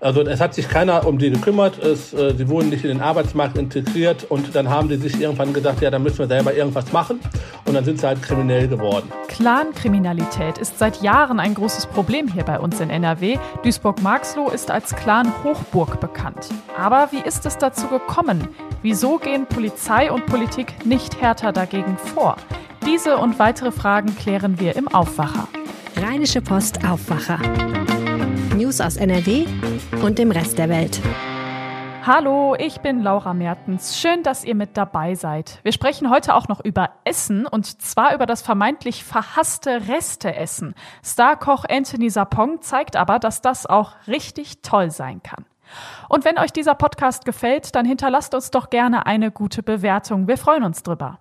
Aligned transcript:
Also 0.00 0.22
es 0.22 0.40
hat 0.40 0.54
sich 0.54 0.68
keiner 0.68 1.06
um 1.08 1.18
die 1.18 1.30
gekümmert, 1.30 1.78
es, 1.78 2.14
äh, 2.14 2.32
sie 2.36 2.48
wurden 2.48 2.68
nicht 2.68 2.84
in 2.84 2.90
den 2.90 3.00
Arbeitsmarkt 3.00 3.58
integriert 3.58 4.24
und 4.28 4.54
dann 4.54 4.68
haben 4.68 4.88
die 4.88 4.96
sich 4.96 5.20
irgendwann 5.20 5.52
gesagt, 5.52 5.80
ja, 5.80 5.90
dann 5.90 6.04
müssen 6.04 6.18
wir 6.18 6.28
selber 6.28 6.54
irgendwas 6.54 6.92
machen 6.92 7.18
und 7.64 7.74
dann 7.74 7.84
sind 7.84 7.98
sie 7.98 8.06
halt 8.06 8.22
kriminell 8.22 8.68
geworden. 8.68 9.10
Clankriminalität 9.26 10.58
ist 10.58 10.78
seit 10.78 11.02
Jahren 11.02 11.40
ein 11.40 11.54
großes 11.54 11.86
Problem 11.86 12.28
hier 12.28 12.44
bei 12.44 12.60
uns 12.60 12.78
in 12.78 12.90
NRW. 12.90 13.38
Duisburg-Marxloh 13.64 14.50
ist 14.50 14.70
als 14.70 14.94
Clan-Hochburg 14.94 15.98
bekannt. 15.98 16.48
Aber 16.78 17.08
wie 17.10 17.26
ist 17.26 17.44
es 17.44 17.58
dazu 17.58 17.88
gekommen? 17.88 18.46
Wieso 18.82 19.18
gehen 19.18 19.46
Polizei 19.46 20.12
und 20.12 20.26
Politik 20.26 20.86
nicht 20.86 21.20
härter 21.20 21.50
dagegen 21.50 21.98
vor? 22.14 22.36
Diese 22.86 23.18
und 23.18 23.40
weitere 23.40 23.72
Fragen 23.72 24.14
klären 24.14 24.60
wir 24.60 24.76
im 24.76 24.86
Aufwacher. 24.86 25.48
Rheinische 25.96 26.40
Post 26.40 26.84
Aufwacher. 26.88 27.40
News 28.68 28.82
aus 28.82 28.98
NRW 28.98 29.46
und 30.02 30.18
dem 30.18 30.30
Rest 30.30 30.58
der 30.58 30.68
Welt. 30.68 31.00
Hallo, 32.04 32.54
ich 32.58 32.82
bin 32.82 33.02
Laura 33.02 33.32
Mertens. 33.32 33.98
Schön, 33.98 34.22
dass 34.22 34.44
ihr 34.44 34.54
mit 34.54 34.76
dabei 34.76 35.14
seid. 35.14 35.58
Wir 35.62 35.72
sprechen 35.72 36.10
heute 36.10 36.34
auch 36.34 36.48
noch 36.48 36.62
über 36.62 36.90
Essen 37.04 37.46
und 37.46 37.80
zwar 37.80 38.14
über 38.14 38.26
das 38.26 38.42
vermeintlich 38.42 39.04
verhasste 39.04 39.88
Resteessen. 39.88 40.74
Starkoch 41.02 41.64
Anthony 41.66 42.10
Sapong 42.10 42.60
zeigt 42.60 42.96
aber, 42.96 43.18
dass 43.18 43.40
das 43.40 43.64
auch 43.64 43.94
richtig 44.06 44.60
toll 44.60 44.90
sein 44.90 45.22
kann. 45.22 45.46
Und 46.10 46.26
wenn 46.26 46.36
euch 46.38 46.52
dieser 46.52 46.74
Podcast 46.74 47.24
gefällt, 47.24 47.74
dann 47.74 47.86
hinterlasst 47.86 48.34
uns 48.34 48.50
doch 48.50 48.68
gerne 48.68 49.06
eine 49.06 49.30
gute 49.30 49.62
Bewertung. 49.62 50.28
Wir 50.28 50.36
freuen 50.36 50.64
uns 50.64 50.82
drüber. 50.82 51.20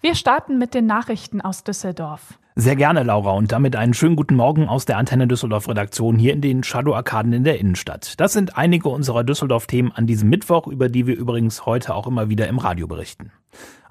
Wir 0.00 0.14
starten 0.14 0.56
mit 0.56 0.72
den 0.72 0.86
Nachrichten 0.86 1.42
aus 1.42 1.64
Düsseldorf. 1.64 2.38
Sehr 2.54 2.76
gerne, 2.76 3.02
Laura, 3.02 3.30
und 3.32 3.50
damit 3.50 3.76
einen 3.76 3.94
schönen 3.94 4.14
guten 4.14 4.34
Morgen 4.34 4.68
aus 4.68 4.84
der 4.84 4.98
Antenne 4.98 5.26
Düsseldorf 5.26 5.68
Redaktion 5.68 6.18
hier 6.18 6.34
in 6.34 6.42
den 6.42 6.62
Shadow 6.62 6.94
Arkaden 6.94 7.32
in 7.32 7.44
der 7.44 7.58
Innenstadt. 7.58 8.20
Das 8.20 8.34
sind 8.34 8.58
einige 8.58 8.90
unserer 8.90 9.24
Düsseldorf-Themen 9.24 9.90
an 9.90 10.06
diesem 10.06 10.28
Mittwoch, 10.28 10.66
über 10.66 10.90
die 10.90 11.06
wir 11.06 11.16
übrigens 11.16 11.64
heute 11.64 11.94
auch 11.94 12.06
immer 12.06 12.28
wieder 12.28 12.48
im 12.48 12.58
Radio 12.58 12.86
berichten. 12.86 13.32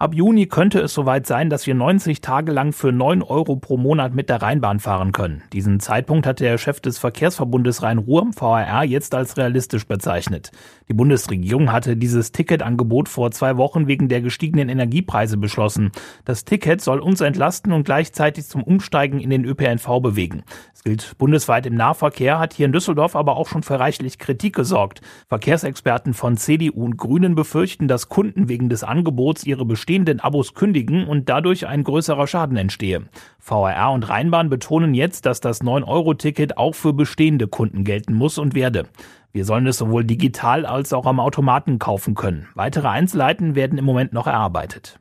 Ab 0.01 0.15
Juni 0.15 0.47
könnte 0.47 0.79
es 0.79 0.95
soweit 0.95 1.27
sein, 1.27 1.51
dass 1.51 1.67
wir 1.67 1.75
90 1.75 2.21
Tage 2.21 2.51
lang 2.51 2.73
für 2.73 2.91
9 2.91 3.21
Euro 3.21 3.55
pro 3.57 3.77
Monat 3.77 4.15
mit 4.15 4.29
der 4.29 4.41
Rheinbahn 4.41 4.79
fahren 4.79 5.11
können. 5.11 5.43
Diesen 5.53 5.79
Zeitpunkt 5.79 6.25
hat 6.25 6.39
der 6.39 6.57
Chef 6.57 6.79
des 6.79 6.97
Verkehrsverbundes 6.97 7.83
Rhein-Ruhr, 7.83 8.31
VRR, 8.33 8.83
jetzt 8.83 9.13
als 9.13 9.37
realistisch 9.37 9.85
bezeichnet. 9.85 10.49
Die 10.89 10.95
Bundesregierung 10.95 11.71
hatte 11.71 11.95
dieses 11.95 12.31
Ticketangebot 12.31 13.09
vor 13.09 13.29
zwei 13.29 13.57
Wochen 13.57 13.85
wegen 13.85 14.09
der 14.09 14.21
gestiegenen 14.21 14.69
Energiepreise 14.69 15.37
beschlossen. 15.37 15.91
Das 16.25 16.45
Ticket 16.45 16.81
soll 16.81 16.97
uns 16.97 17.21
entlasten 17.21 17.71
und 17.71 17.83
gleichzeitig 17.83 18.47
zum 18.47 18.63
Umsteigen 18.63 19.19
in 19.19 19.29
den 19.29 19.45
ÖPNV 19.45 20.01
bewegen. 20.01 20.41
Es 20.73 20.83
gilt 20.83 21.15
bundesweit 21.19 21.67
im 21.67 21.75
Nahverkehr, 21.75 22.39
hat 22.39 22.55
hier 22.55 22.65
in 22.65 22.71
Düsseldorf 22.71 23.15
aber 23.15 23.37
auch 23.37 23.47
schon 23.47 23.61
für 23.61 23.79
reichlich 23.79 24.17
Kritik 24.17 24.55
gesorgt. 24.55 25.01
Verkehrsexperten 25.27 26.15
von 26.15 26.37
CDU 26.37 26.85
und 26.85 26.97
Grünen 26.97 27.35
befürchten, 27.35 27.87
dass 27.87 28.09
Kunden 28.09 28.49
wegen 28.49 28.67
des 28.67 28.83
Angebots 28.83 29.45
ihre 29.45 29.63
bestehenden 29.63 29.90
Abos 30.21 30.53
kündigen 30.53 31.05
und 31.05 31.27
dadurch 31.27 31.67
ein 31.67 31.83
größerer 31.83 32.25
Schaden 32.25 32.55
entstehe. 32.55 33.03
VRR 33.39 33.91
und 33.91 34.07
Rheinbahn 34.07 34.49
betonen 34.49 34.93
jetzt, 34.93 35.25
dass 35.25 35.41
das 35.41 35.61
9-Euro-Ticket 35.61 36.57
auch 36.57 36.75
für 36.75 36.93
bestehende 36.93 37.49
Kunden 37.49 37.83
gelten 37.83 38.13
muss 38.13 38.37
und 38.37 38.55
werde. 38.55 38.87
Wir 39.33 39.43
sollen 39.43 39.67
es 39.67 39.77
sowohl 39.77 40.05
digital 40.05 40.65
als 40.65 40.93
auch 40.93 41.05
am 41.05 41.19
Automaten 41.19 41.77
kaufen 41.77 42.15
können. 42.15 42.47
Weitere 42.55 42.87
Einzelheiten 42.87 43.55
werden 43.55 43.77
im 43.77 43.83
Moment 43.83 44.13
noch 44.13 44.27
erarbeitet. 44.27 45.00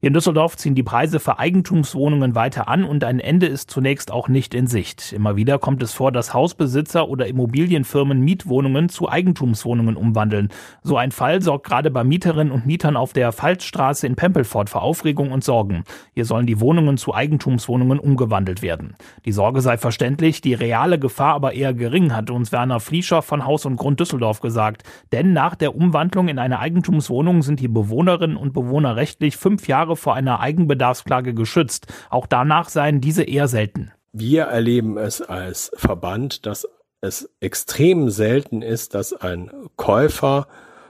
In 0.00 0.12
Düsseldorf 0.12 0.56
ziehen 0.56 0.76
die 0.76 0.84
Preise 0.84 1.18
für 1.18 1.40
Eigentumswohnungen 1.40 2.36
weiter 2.36 2.68
an 2.68 2.84
und 2.84 3.02
ein 3.02 3.18
Ende 3.18 3.46
ist 3.46 3.68
zunächst 3.68 4.12
auch 4.12 4.28
nicht 4.28 4.54
in 4.54 4.68
Sicht. 4.68 5.12
Immer 5.12 5.34
wieder 5.34 5.58
kommt 5.58 5.82
es 5.82 5.92
vor, 5.92 6.12
dass 6.12 6.32
Hausbesitzer 6.32 7.08
oder 7.08 7.26
Immobilienfirmen 7.26 8.20
Mietwohnungen 8.20 8.90
zu 8.90 9.08
Eigentumswohnungen 9.08 9.96
umwandeln. 9.96 10.50
So 10.84 10.96
ein 10.96 11.10
Fall 11.10 11.42
sorgt 11.42 11.66
gerade 11.66 11.90
bei 11.90 12.04
Mieterinnen 12.04 12.52
und 12.52 12.64
Mietern 12.64 12.96
auf 12.96 13.12
der 13.12 13.32
Pfalzstraße 13.32 14.06
in 14.06 14.14
Pempelfort 14.14 14.66
für 14.70 14.82
Aufregung 14.82 15.32
und 15.32 15.42
Sorgen. 15.42 15.82
Hier 16.14 16.26
sollen 16.26 16.46
die 16.46 16.60
Wohnungen 16.60 16.96
zu 16.96 17.12
Eigentumswohnungen 17.12 17.98
umgewandelt 17.98 18.62
werden. 18.62 18.94
Die 19.24 19.32
Sorge 19.32 19.62
sei 19.62 19.78
verständlich, 19.78 20.40
die 20.40 20.54
reale 20.54 21.00
Gefahr 21.00 21.34
aber 21.34 21.54
eher 21.54 21.74
gering, 21.74 22.14
hat 22.14 22.30
uns 22.30 22.52
Werner 22.52 22.78
Fliescher 22.78 23.20
von 23.20 23.44
Haus 23.44 23.66
und 23.66 23.74
Grund 23.74 23.98
Düsseldorf 23.98 24.38
gesagt. 24.38 24.84
Denn 25.10 25.32
nach 25.32 25.56
der 25.56 25.74
Umwandlung 25.74 26.28
in 26.28 26.38
eine 26.38 26.60
Eigentumswohnung 26.60 27.42
sind 27.42 27.58
die 27.58 27.66
Bewohnerinnen 27.66 28.36
und 28.36 28.52
Bewohner 28.52 28.94
rechtlich 28.94 29.36
fünf 29.36 29.66
Jahre 29.66 29.87
Jahre 29.88 29.96
vor 29.96 30.14
einer 30.14 30.40
Eigenbedarfsklage 30.40 31.34
geschützt. 31.34 31.86
Auch 32.10 32.26
danach 32.26 32.68
seien 32.68 33.00
diese 33.00 33.22
eher 33.22 33.48
selten. 33.48 33.92
Wir 34.12 34.44
erleben 34.44 34.98
es 34.98 35.22
als 35.22 35.70
Verband, 35.74 36.46
dass 36.46 36.68
es 37.00 37.30
extrem 37.40 38.10
selten 38.10 38.62
ist, 38.62 38.94
dass 38.94 39.12
ein 39.12 39.50
Käufer 39.76 40.46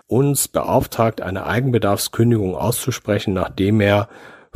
uns 0.07 0.49
beauftragt, 0.49 1.21
eine 1.21 1.47
Eigenbedarfskündigung 1.47 2.57
auszusprechen, 2.57 3.35
nachdem 3.35 3.81
er 3.81 4.09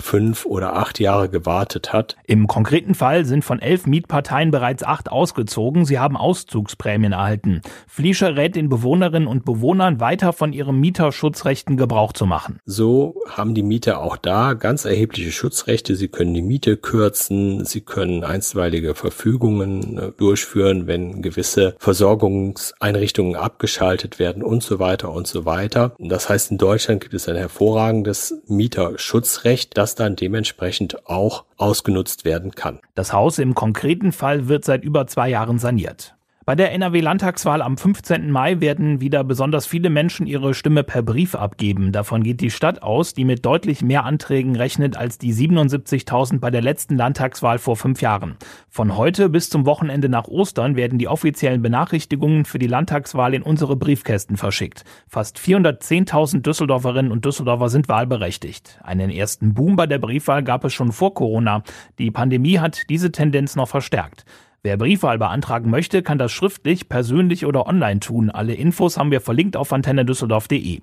fünf 0.02 0.44
oder 0.44 0.76
acht 0.76 1.00
Jahre 1.00 1.28
gewartet 1.28 1.92
hat. 1.92 2.16
Im 2.26 2.46
konkreten 2.46 2.94
Fall 2.94 3.24
sind 3.24 3.44
von 3.44 3.60
elf 3.60 3.86
Mietparteien 3.86 4.50
bereits 4.50 4.82
acht 4.82 5.10
ausgezogen. 5.10 5.84
Sie 5.84 5.98
haben 5.98 6.16
Auszugsprämien 6.16 7.12
erhalten. 7.12 7.62
Fliescher 7.86 8.36
rät 8.36 8.56
den 8.56 8.68
Bewohnerinnen 8.68 9.28
und 9.28 9.44
Bewohnern 9.44 10.00
weiter 10.00 10.32
von 10.32 10.52
ihren 10.52 10.78
Mieterschutzrechten 10.80 11.76
Gebrauch 11.76 12.12
zu 12.12 12.26
machen. 12.26 12.58
So 12.66 13.14
haben 13.28 13.54
die 13.54 13.62
Mieter 13.62 14.00
auch 14.00 14.16
da 14.16 14.54
ganz 14.54 14.84
erhebliche 14.84 15.32
Schutzrechte. 15.32 15.96
Sie 15.96 16.08
können 16.08 16.34
die 16.34 16.42
Miete 16.42 16.76
kürzen. 16.76 17.64
Sie 17.64 17.80
können 17.80 18.24
einstweilige 18.24 18.94
Verfügungen 18.94 19.98
äh, 19.98 20.12
durchführen, 20.16 20.86
wenn 20.86 21.22
gewisse 21.22 21.74
Versorgungseinrichtungen 21.78 23.36
abgeschaltet 23.36 24.18
werden 24.18 24.42
und 24.42 24.62
so 24.62 24.78
weiter 24.78 25.12
und 25.12 25.26
so 25.26 25.44
weiter. 25.44 25.94
Das 25.98 26.28
heißt, 26.28 26.50
in 26.50 26.58
Deutschland 26.58 27.00
gibt 27.00 27.14
es 27.14 27.28
ein 27.28 27.36
hervorragendes 27.36 28.42
Mieterschutzrecht, 28.46 29.76
das 29.76 29.91
dann 29.94 30.16
dementsprechend 30.16 31.06
auch 31.06 31.44
ausgenutzt 31.56 32.24
werden 32.24 32.52
kann. 32.52 32.80
Das 32.94 33.12
Haus 33.12 33.38
im 33.38 33.54
konkreten 33.54 34.12
Fall 34.12 34.48
wird 34.48 34.64
seit 34.64 34.84
über 34.84 35.06
zwei 35.06 35.28
Jahren 35.28 35.58
saniert. 35.58 36.14
Bei 36.44 36.56
der 36.56 36.72
NRW-Landtagswahl 36.72 37.62
am 37.62 37.76
15. 37.76 38.28
Mai 38.32 38.58
werden 38.58 39.00
wieder 39.00 39.22
besonders 39.22 39.64
viele 39.64 39.90
Menschen 39.90 40.26
ihre 40.26 40.54
Stimme 40.54 40.82
per 40.82 41.00
Brief 41.02 41.36
abgeben. 41.36 41.92
Davon 41.92 42.24
geht 42.24 42.40
die 42.40 42.50
Stadt 42.50 42.82
aus, 42.82 43.14
die 43.14 43.24
mit 43.24 43.46
deutlich 43.46 43.82
mehr 43.82 44.04
Anträgen 44.04 44.56
rechnet 44.56 44.96
als 44.96 45.18
die 45.18 45.32
77.000 45.32 46.40
bei 46.40 46.50
der 46.50 46.60
letzten 46.60 46.96
Landtagswahl 46.96 47.60
vor 47.60 47.76
fünf 47.76 48.02
Jahren. 48.02 48.34
Von 48.68 48.96
heute 48.96 49.28
bis 49.28 49.50
zum 49.50 49.66
Wochenende 49.66 50.08
nach 50.08 50.26
Ostern 50.26 50.74
werden 50.74 50.98
die 50.98 51.06
offiziellen 51.06 51.62
Benachrichtigungen 51.62 52.44
für 52.44 52.58
die 52.58 52.66
Landtagswahl 52.66 53.34
in 53.34 53.42
unsere 53.42 53.76
Briefkästen 53.76 54.36
verschickt. 54.36 54.82
Fast 55.06 55.38
410.000 55.38 56.40
Düsseldorferinnen 56.40 57.12
und 57.12 57.24
Düsseldorfer 57.24 57.68
sind 57.68 57.88
wahlberechtigt. 57.88 58.80
Einen 58.82 59.10
ersten 59.10 59.54
Boom 59.54 59.76
bei 59.76 59.86
der 59.86 59.98
Briefwahl 59.98 60.42
gab 60.42 60.64
es 60.64 60.74
schon 60.74 60.90
vor 60.90 61.14
Corona. 61.14 61.62
Die 62.00 62.10
Pandemie 62.10 62.58
hat 62.58 62.90
diese 62.90 63.12
Tendenz 63.12 63.54
noch 63.54 63.68
verstärkt. 63.68 64.24
Wer 64.64 64.76
Briefwahl 64.76 65.18
beantragen 65.18 65.70
möchte, 65.70 66.04
kann 66.04 66.18
das 66.18 66.30
schriftlich, 66.30 66.88
persönlich 66.88 67.46
oder 67.46 67.66
online 67.66 67.98
tun. 67.98 68.30
Alle 68.30 68.54
Infos 68.54 68.96
haben 68.96 69.10
wir 69.10 69.20
verlinkt 69.20 69.56
auf 69.56 69.72
antennedüsseldorf.de. 69.72 70.82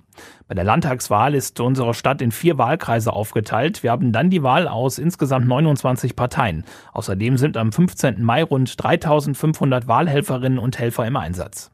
Bei 0.50 0.54
der 0.54 0.66
Landtagswahl 0.66 1.34
ist 1.34 1.62
unsere 1.62 1.94
Stadt 1.94 2.22
in 2.22 2.34
vier 2.34 2.58
Wahlkreise 2.58 3.14
aufgeteilt. 3.14 3.82
Wir 3.82 3.92
haben 3.92 4.12
dann 4.12 4.30
die 4.30 4.44
Wahl 4.44 4.68
aus 4.68 4.98
insgesamt 4.98 5.48
29 5.48 6.18
Parteien. 6.18 6.66
Außerdem 6.92 7.38
sind 7.38 7.56
am 7.56 7.72
15. 7.72 8.22
Mai 8.22 8.44
rund 8.44 8.84
3500 8.84 9.88
Wahlhelferinnen 9.88 10.60
und 10.60 10.78
Helfer 10.78 11.08
im 11.08 11.16
Einsatz. 11.16 11.72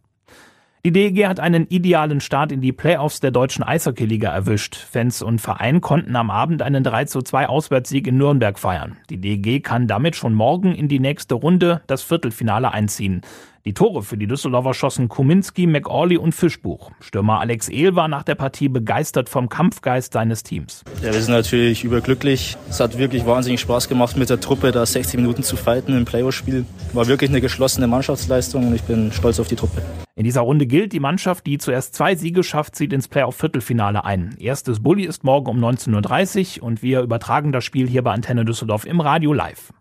Die 0.86 0.92
DEG 0.92 1.26
hat 1.26 1.40
einen 1.40 1.66
idealen 1.66 2.22
Start 2.22 2.52
in 2.52 2.62
die 2.62 2.72
Playoffs 2.72 3.20
der 3.20 3.32
deutschen 3.32 3.64
Eishockeyliga 3.64 4.30
erwischt. 4.30 4.76
Fans 4.76 5.24
und 5.24 5.42
Verein 5.42 5.82
konnten 5.82 6.16
am 6.16 6.30
Abend 6.30 6.62
einen 6.62 6.84
3 6.84 7.06
zu 7.06 7.24
2 7.24 7.50
Auswärtssieg 7.50 8.06
in 8.06 8.20
Nürnberg 8.20 8.60
feiern. 8.60 8.96
Die 9.10 9.18
DEG 9.18 9.64
kann 9.64 9.88
damit 9.88 10.16
schon 10.16 10.36
morgen 10.36 10.76
in 10.76 10.88
die 10.88 11.00
nächste 11.00 11.34
Runde, 11.34 11.82
das 11.88 12.04
Viertelfinale, 12.04 12.72
einziehen. 12.72 13.22
Die 13.68 13.74
Tore 13.74 14.04
für 14.04 14.16
die 14.16 14.28
Düsseldorfer 14.28 14.76
schossen 14.76 15.10
Kuminski, 15.10 15.66
McAuley 15.66 16.18
und 16.18 16.34
Fischbuch. 16.36 16.92
Stürmer 17.00 17.40
Alex 17.40 17.68
Ehl 17.68 17.96
war 17.96 18.08
nach 18.08 18.22
der 18.22 18.36
Partie 18.36 18.70
begeistert 18.70 19.28
vom 19.28 19.50
Kampfgeist 19.50 20.14
seines 20.14 20.44
Teams. 20.44 20.84
Ja, 21.02 21.12
wir 21.12 21.20
sind 21.20 21.34
natürlich 21.34 21.84
überglücklich. 21.84 22.58
Es 22.70 22.80
hat 22.80 23.00
wirklich 23.00 23.26
wahnsinnig 23.26 23.60
Spaß 23.62 23.90
gemacht, 23.90 24.18
mit 24.18 24.30
der 24.30 24.40
Truppe 24.40 24.72
da 24.72 24.86
60 24.86 25.20
Minuten 25.20 25.42
zu 25.42 25.58
fighten 25.58 25.98
im 25.98 26.06
Playoff-Spiel. 26.06 26.64
War 26.94 27.08
wirklich 27.08 27.32
eine 27.32 27.42
geschlossene 27.42 27.88
Mannschaftsleistung 27.88 28.68
und 28.68 28.76
ich 28.76 28.84
bin 28.84 29.12
stolz 29.12 29.40
auf 29.40 29.48
die 29.48 29.56
Truppe. 29.56 29.82
In 30.14 30.26
dieser 30.26 30.42
Runde 30.42 30.68
gilt, 30.68 30.94
die 30.94 31.00
Mannschaft, 31.00 31.48
die 31.48 31.58
zuerst 31.58 31.96
zwei 31.96 32.14
Siege 32.14 32.44
schafft, 32.44 32.76
zieht 32.76 32.94
ins 32.94 33.08
Playoff-Viertelfinale 33.08 34.06
ein. 34.06 34.36
Erstes 34.40 34.84
Bulli 34.84 35.06
ist 35.06 35.24
morgen 35.24 35.50
um 35.50 35.58
19.30 35.58 36.60
Uhr 36.60 36.68
und 36.68 36.84
wir 36.84 37.02
übertragen 37.02 37.52
das 37.52 37.64
Spiel 37.64 37.88
hier 37.88 38.04
bei 38.04 38.12
Antenne 38.12 38.46
Düsseldorf 38.46 38.86
im 38.86 39.00
Radio 39.00 39.34
live. 39.34 39.74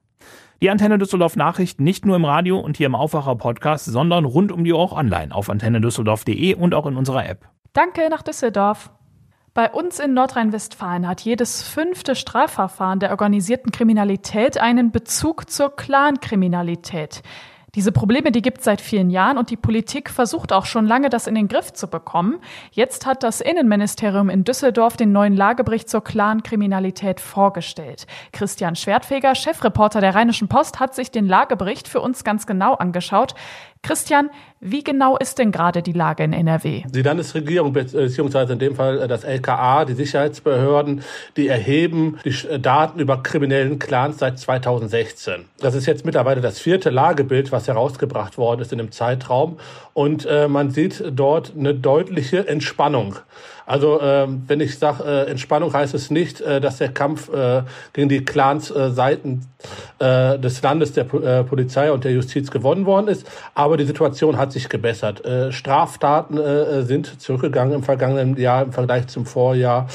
Die 0.65 0.71
Antenne 0.71 0.97
Düsseldorf 0.97 1.37
Nachrichten 1.37 1.85
nicht 1.85 2.07
nur 2.07 2.17
im 2.17 2.25
Radio 2.25 2.59
und 2.59 2.79
hier 2.79 2.87
im 2.87 2.95
Aufwacher 2.95 3.37
Podcast, 3.37 3.85
sondern 3.85 4.25
rund 4.25 4.51
um 4.51 4.65
die 4.65 4.73
Uhr 4.73 4.79
auch 4.79 4.93
online 4.93 5.35
auf 5.35 5.51
antennedüsseldorf.de 5.51 6.55
und 6.55 6.73
auch 6.73 6.87
in 6.87 6.97
unserer 6.97 7.29
App. 7.29 7.47
Danke 7.75 8.09
nach 8.09 8.23
Düsseldorf. 8.23 8.91
Bei 9.53 9.71
uns 9.71 10.01
in 10.01 10.15
Nordrhein-Westfalen 10.15 11.07
hat 11.07 11.21
jedes 11.21 11.63
fünfte 11.63 12.15
Strafverfahren 12.15 12.99
der 12.99 13.11
organisierten 13.11 13.73
Kriminalität 13.73 14.57
einen 14.57 14.91
Bezug 14.91 15.51
zur 15.51 15.77
Clankriminalität. 15.77 17.23
Diese 17.75 17.91
Probleme, 17.91 18.31
die 18.31 18.43
gibt 18.43 18.59
es 18.59 18.65
seit 18.65 18.81
vielen 18.81 19.11
Jahren 19.11 19.37
und 19.37 19.51
die 19.51 19.57
Politik 19.57 20.09
versucht 20.09 20.53
auch 20.53 20.65
schon 20.65 20.87
lange, 20.87 21.09
das 21.09 21.27
in 21.27 21.35
den 21.35 21.49
Griff 21.49 21.73
zu 21.73 21.89
bekommen. 21.89 22.41
Jetzt 22.71 23.05
hat 23.05 23.25
das 23.25 23.41
Innenministerium 23.41 24.31
in 24.31 24.45
Düsseldorf 24.45 24.97
den 24.97 25.11
neuen 25.11 25.35
Lagebericht 25.35 25.89
zur 25.89 26.05
Clan-Kriminalität 26.05 27.21
vorgestellt. 27.21 28.07
Christian 28.33 28.77
Schwertfeger, 28.77 29.35
Chefreporter 29.35 30.01
der 30.01 30.15
Rheinischen 30.15 30.47
Post, 30.47 30.79
hat 30.79 30.95
sich 30.95 31.11
den 31.11 31.27
Lagebericht 31.27 31.89
für 31.89 32.01
uns 32.01 32.23
ganz 32.23 32.47
genau 32.47 32.75
angeschaut. 32.75 33.35
Christian, 33.85 34.31
wie 34.61 34.83
genau 34.83 35.17
ist 35.19 35.39
denn 35.39 35.53
gerade 35.53 35.83
die 35.83 35.93
Lage 35.93 36.25
in 36.25 36.33
NRW? 36.33 36.85
Die 36.89 37.03
Landesregierung, 37.03 37.75
beziehungsweise 37.75 38.55
in 38.55 38.59
dem 38.59 38.75
Fall 38.75 39.03
äh, 39.03 39.07
das 39.07 39.23
LKA, 39.23 39.85
die 39.85 39.93
Sicherheitsbehörden, 39.93 41.03
die 41.37 41.49
erheben 41.49 42.19
die 42.25 42.31
äh, 42.49 42.59
Daten 42.59 42.99
über 42.99 43.23
kriminellen 43.23 43.79
Clans 43.79 44.19
seit 44.19 44.39
2016. 44.39 45.45
Das 45.59 45.75
ist 45.75 45.85
jetzt 45.87 46.07
mittlerweile 46.07 46.41
das 46.41 46.59
vierte 46.59 46.89
Lagebild, 46.89 47.53
was 47.53 47.69
herausgebracht 47.69 48.39
worden 48.39 48.63
ist 48.63 48.73
in 48.73 48.79
dem 48.79 48.91
Zeitraum. 48.91 49.59
Und 49.93 50.25
äh, 50.25 50.49
man 50.49 50.71
sieht 50.71 51.05
dort 51.13 51.53
eine 51.57 51.75
deutliche 51.75 52.49
Entspannung. 52.49 53.17
Also 53.67 54.01
äh, 54.01 54.27
wenn 54.47 54.61
ich 54.61 54.79
sage 54.79 55.05
äh, 55.05 55.31
Entspannung, 55.31 55.73
heißt 55.73 55.95
es 55.95 56.11
nicht, 56.11 56.41
äh, 56.41 56.61
dass 56.61 56.79
der 56.79 56.91
Kampf 56.91 57.33
äh, 57.33 57.63
gegen 57.93 58.09
die 58.09 58.25
Clans 58.25 58.71
äh, 58.71 58.91
Seiten 58.91 59.47
äh, 59.99 60.39
des 60.39 60.61
Landes, 60.63 60.93
der 60.93 61.13
äh, 61.15 61.45
Polizei 61.45 61.91
und 61.91 62.05
der 62.05 62.13
Justiz 62.13 62.51
gewonnen 62.51 62.85
worden 62.85 63.09
ist. 63.09 63.27
Aber 63.55 63.77
die 63.77 63.85
Situation 63.85 64.37
hat 64.37 64.53
sich 64.53 64.69
gebessert. 64.69 65.25
Äh, 65.25 65.53
Straftaten 65.53 66.39
äh, 66.39 66.83
sind 66.83 67.21
zurückgegangen 67.21 67.75
im 67.75 67.83
vergangenen 67.83 68.37
Jahr 68.37 68.63
im 68.63 68.73
Vergleich 68.73 69.07
zum 69.07 69.25
Vorjahr. 69.25 69.89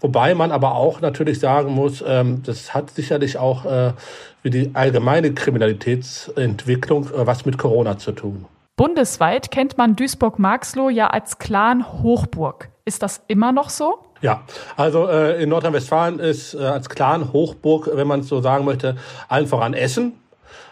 Wobei 0.00 0.34
man 0.34 0.52
aber 0.52 0.74
auch 0.76 1.00
natürlich 1.00 1.40
sagen 1.40 1.72
muss, 1.72 2.04
ähm, 2.06 2.42
das 2.44 2.74
hat 2.74 2.90
sicherlich 2.90 3.38
auch 3.38 3.64
äh, 3.64 3.92
wie 4.42 4.50
die 4.50 4.70
allgemeine 4.74 5.34
Kriminalitätsentwicklung 5.34 7.06
äh, 7.06 7.26
was 7.26 7.44
mit 7.44 7.58
Corona 7.58 7.98
zu 7.98 8.12
tun. 8.12 8.44
Bundesweit 8.76 9.50
kennt 9.50 9.78
man 9.78 9.96
Duisburg-Marxloh 9.96 10.90
ja 10.90 11.08
als 11.08 11.38
Clan-Hochburg. 11.38 12.68
Ist 12.86 13.02
das 13.02 13.20
immer 13.26 13.50
noch 13.50 13.68
so? 13.68 13.98
Ja, 14.22 14.42
also 14.76 15.08
äh, 15.08 15.42
in 15.42 15.48
Nordrhein-Westfalen 15.48 16.20
ist 16.20 16.54
äh, 16.54 16.58
als 16.58 16.88
Clan-Hochburg, 16.88 17.90
wenn 17.92 18.06
man 18.06 18.20
es 18.20 18.28
so 18.28 18.40
sagen 18.40 18.64
möchte, 18.64 18.96
allen 19.28 19.48
voran 19.48 19.74
Essen 19.74 20.12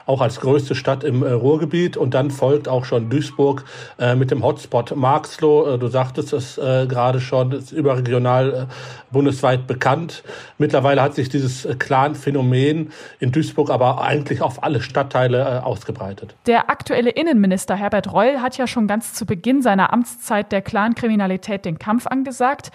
auch 0.07 0.21
als 0.21 0.41
größte 0.41 0.75
Stadt 0.75 1.05
im 1.05 1.23
äh, 1.23 1.31
Ruhrgebiet. 1.31 1.97
Und 1.97 2.15
dann 2.15 2.31
folgt 2.31 2.69
auch 2.69 2.85
schon 2.85 3.11
Duisburg 3.11 3.65
äh, 3.99 4.15
mit 4.15 4.31
dem 4.31 4.45
Hotspot 4.45 4.95
Marxloh. 4.97 5.75
Äh, 5.75 5.79
du 5.79 5.89
sagtest 5.89 6.33
es 6.33 6.55
gerade 6.55 7.21
schon, 7.21 7.53
ist 7.53 7.73
überregional 7.73 8.69
bundesweit 9.11 9.67
bekannt. 9.67 10.23
Mittlerweile 10.59 11.03
hat 11.03 11.15
sich 11.15 11.29
dieses 11.29 11.69
Clan-Phänomen 11.79 12.93
in 13.21 13.33
Duisburg 13.33 13.71
aber 13.71 14.03
eigentlich 14.03 14.41
auf 14.43 14.63
alle 14.63 14.81
Stadtteile 14.81 15.65
ausgebreitet. 15.65 16.35
Der 16.47 16.71
aktuelle 16.71 17.11
Innenminister 17.11 17.77
Herbert 17.77 18.13
Reul 18.13 18.41
hat 18.41 18.57
ja 18.57 18.67
schon 18.67 18.87
ganz 18.87 19.15
zu 19.15 19.27
Beginn 19.27 19.63
seiner 19.63 19.93
Amtszeit 19.93 20.53
der 20.53 20.63
Clan-Kriminalität 20.63 21.65
den 21.65 21.79
Kampf 21.79 22.07
angesagt. 22.07 22.71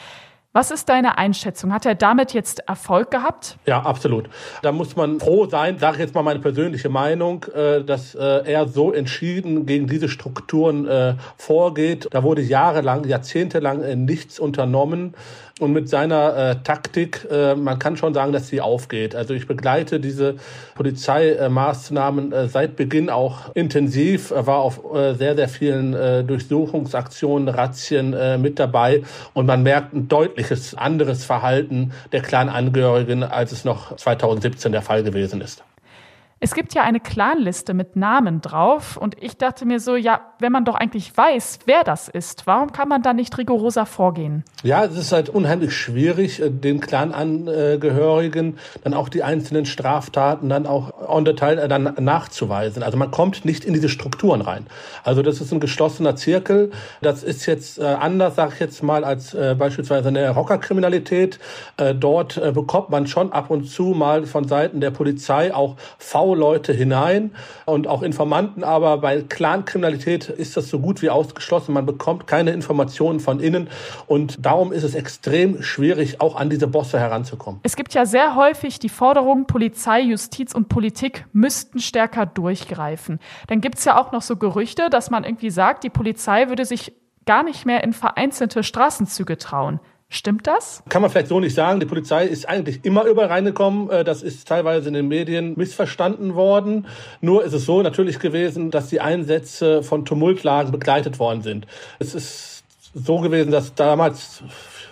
Was 0.59 0.71
ist 0.71 0.89
deine 0.89 1.17
Einschätzung? 1.17 1.71
Hat 1.71 1.85
er 1.85 1.95
damit 1.95 2.33
jetzt 2.33 2.67
Erfolg 2.67 3.11
gehabt? 3.11 3.55
Ja, 3.65 3.81
absolut. 3.81 4.29
Da 4.61 4.73
muss 4.73 4.97
man 4.97 5.21
froh 5.21 5.45
sein, 5.45 5.79
sage 5.79 5.95
ich 5.95 6.01
jetzt 6.01 6.13
mal 6.13 6.21
meine 6.21 6.41
persönliche 6.41 6.89
Meinung, 6.89 7.45
äh, 7.55 7.81
dass 7.81 8.13
äh, 8.13 8.19
er 8.43 8.67
so 8.67 8.91
entschieden 8.91 9.65
gegen 9.65 9.87
diese 9.87 10.09
Strukturen 10.09 10.85
äh, 10.85 11.13
vorgeht. 11.37 12.09
Da 12.11 12.23
wurde 12.23 12.41
jahrelang, 12.41 13.05
jahrzehntelang 13.05 14.03
nichts 14.03 14.37
unternommen 14.37 15.13
und 15.59 15.73
mit 15.73 15.89
seiner 15.89 16.35
äh, 16.35 16.55
Taktik, 16.63 17.27
äh, 17.29 17.55
man 17.55 17.77
kann 17.77 17.97
schon 17.97 18.13
sagen, 18.13 18.31
dass 18.31 18.47
sie 18.47 18.61
aufgeht. 18.61 19.15
Also 19.15 19.33
ich 19.33 19.45
begleite 19.45 19.99
diese 19.99 20.35
Polizeimaßnahmen 20.75 22.31
äh, 22.31 22.47
seit 22.47 22.75
Beginn 22.75 23.09
auch 23.09 23.53
intensiv, 23.53 24.31
war 24.31 24.59
auf 24.59 24.81
äh, 24.93 25.13
sehr, 25.13 25.35
sehr 25.35 25.49
vielen 25.49 25.93
äh, 25.93 26.23
Durchsuchungsaktionen, 26.23 27.49
Razzien 27.49 28.13
äh, 28.13 28.37
mit 28.37 28.57
dabei 28.57 29.03
und 29.33 29.45
man 29.45 29.63
merkt 29.63 29.93
ein 29.93 30.07
deutliches 30.07 30.75
anderes 30.75 31.25
Verhalten 31.25 31.91
der 32.11 32.21
Clan-Angehörigen, 32.21 33.23
als 33.23 33.51
es 33.51 33.65
noch 33.65 33.95
2017 33.95 34.71
der 34.71 34.81
Fall 34.81 35.03
gewesen 35.03 35.41
ist. 35.41 35.63
Es 36.41 36.53
gibt 36.53 36.73
ja 36.73 36.83
eine 36.83 37.01
Clanliste 37.01 37.73
mit 37.73 37.97
Namen 37.97 38.39
drauf 38.39 38.95
und 38.95 39.21
ich 39.21 39.35
dachte 39.35 39.65
mir 39.65 39.81
so, 39.81 39.97
ja, 39.97 40.21
wenn 40.39 40.53
man 40.53 40.63
doch 40.63 40.75
eigentlich 40.75 41.15
weiß, 41.17 41.59
wer 41.65 41.83
das 41.83 42.07
ist, 42.07 42.47
warum 42.47 42.71
kann 42.71 42.87
man 42.87 43.01
da 43.01 43.11
nicht 43.11 43.37
rigoroser 43.37 43.85
vorgehen? 43.85 44.45
Ja, 44.63 44.85
es 44.85 44.95
ist 44.95 45.11
halt 45.11 45.27
unheimlich 45.27 45.75
schwierig, 45.75 46.41
äh, 46.41 46.49
den 46.49 46.79
Clanangehörigen 46.79 48.57
dann 48.85 48.93
auch 48.93 49.09
die 49.09 49.21
einzelnen 49.21 49.65
Straftaten 49.65 50.47
dann 50.47 50.65
auch 50.65 50.93
on 51.09 51.25
detail 51.25 51.57
äh, 51.57 51.67
dann 51.67 51.95
nachzuweisen. 51.99 52.83
Also 52.83 52.97
man 52.97 53.11
kommt 53.11 53.43
nicht 53.43 53.65
in 53.65 53.73
diese 53.73 53.89
Strukturen 53.89 54.39
rein. 54.39 54.65
Also 55.03 55.21
das 55.21 55.41
ist 55.41 55.51
ein 55.51 55.59
geschlossener 55.59 56.15
Zirkel. 56.15 56.71
Das 57.01 57.21
ist 57.21 57.47
jetzt 57.47 57.79
äh, 57.79 57.83
anders, 57.83 58.35
sag 58.35 58.53
ich 58.53 58.61
jetzt 58.61 58.81
mal, 58.81 59.03
als 59.03 59.35
beispielsweise 59.57 60.07
eine 60.07 60.29
Rockerkriminalität. 60.29 61.39
Dort 61.95 62.41
bekommt 62.53 62.89
man 62.89 63.07
schon 63.07 63.31
ab 63.31 63.49
und 63.49 63.65
zu 63.65 63.83
mal 63.87 64.25
von 64.25 64.47
Seiten 64.47 64.79
der 64.81 64.91
Polizei 64.91 65.53
auch 65.53 65.75
V 65.97 66.28
Leute 66.35 66.73
hinein 66.73 67.31
und 67.65 67.87
auch 67.87 68.01
Informanten, 68.01 68.63
aber 68.63 68.97
bei 68.97 69.21
Clankriminalität 69.21 70.29
ist 70.29 70.57
das 70.57 70.69
so 70.69 70.79
gut 70.79 71.01
wie 71.01 71.09
ausgeschlossen. 71.09 71.73
Man 71.73 71.85
bekommt 71.85 72.27
keine 72.27 72.51
Informationen 72.51 73.19
von 73.19 73.39
innen 73.39 73.69
und 74.07 74.45
darum 74.45 74.71
ist 74.71 74.83
es 74.83 74.95
extrem 74.95 75.61
schwierig, 75.61 76.21
auch 76.21 76.35
an 76.35 76.49
diese 76.49 76.67
Bosse 76.67 76.99
heranzukommen. 76.99 77.59
Es 77.63 77.75
gibt 77.75 77.93
ja 77.93 78.05
sehr 78.05 78.35
häufig 78.35 78.79
die 78.79 78.89
Forderung, 78.89 79.45
Polizei, 79.45 80.01
Justiz 80.01 80.53
und 80.53 80.69
Politik 80.69 81.25
müssten 81.33 81.79
stärker 81.79 82.25
durchgreifen. 82.25 83.19
Dann 83.47 83.61
gibt 83.61 83.77
es 83.77 83.85
ja 83.85 83.99
auch 83.99 84.11
noch 84.11 84.21
so 84.21 84.35
Gerüchte, 84.35 84.89
dass 84.89 85.09
man 85.09 85.23
irgendwie 85.23 85.49
sagt, 85.49 85.83
die 85.83 85.89
Polizei 85.89 86.49
würde 86.49 86.65
sich 86.65 86.93
gar 87.25 87.43
nicht 87.43 87.65
mehr 87.65 87.83
in 87.83 87.93
vereinzelte 87.93 88.63
Straßenzüge 88.63 89.37
trauen. 89.37 89.79
Stimmt 90.11 90.47
das? 90.47 90.81
Kann 90.89 91.03
man 91.03 91.11
vielleicht 91.11 91.27
so 91.27 91.39
nicht 91.39 91.53
sagen. 91.53 91.79
Die 91.79 91.85
Polizei 91.85 92.25
ist 92.25 92.49
eigentlich 92.49 92.83
immer 92.83 93.03
überall 93.05 93.27
reingekommen. 93.27 93.91
Äh, 93.91 94.03
das 94.03 94.23
ist 94.23 94.47
teilweise 94.47 94.87
in 94.87 94.95
den 94.95 95.07
Medien 95.07 95.53
missverstanden 95.55 96.33
worden. 96.33 96.87
Nur 97.21 97.43
ist 97.43 97.53
es 97.53 97.65
so 97.65 97.83
natürlich 97.83 98.17
gewesen, 98.17 98.71
dass 98.71 98.89
die 98.89 99.01
Einsätze 99.01 99.83
von 99.83 100.05
Tumultlagen 100.05 100.71
begleitet 100.71 101.19
worden 101.19 101.43
sind. 101.43 101.67
Es 101.99 102.15
ist 102.15 102.63
so 102.95 103.19
gewesen, 103.19 103.51
dass 103.51 103.75
damals 103.75 104.41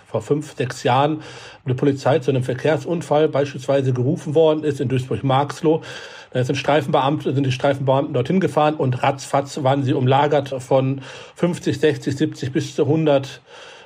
vor 0.06 0.22
fünf, 0.22 0.54
sechs 0.56 0.84
Jahren 0.84 1.22
eine 1.64 1.74
Polizei 1.74 2.20
zu 2.20 2.30
einem 2.30 2.44
Verkehrsunfall 2.44 3.28
beispielsweise 3.28 3.92
gerufen 3.92 4.36
worden 4.36 4.62
ist 4.62 4.80
in 4.80 4.88
Duisburg-Marxloh. 4.88 5.82
Da 6.30 6.44
sind 6.44 6.56
Streifenbeamte, 6.56 7.34
sind 7.34 7.44
die 7.44 7.52
Streifenbeamten 7.52 8.14
dorthin 8.14 8.38
gefahren 8.38 8.74
und 8.76 9.02
ratzfatz 9.02 9.62
waren 9.64 9.82
sie 9.82 9.94
umlagert 9.94 10.54
von 10.62 11.00
50, 11.34 11.80
60, 11.80 12.16
70 12.16 12.52
bis 12.52 12.76
zu 12.76 12.84
100 12.84 13.40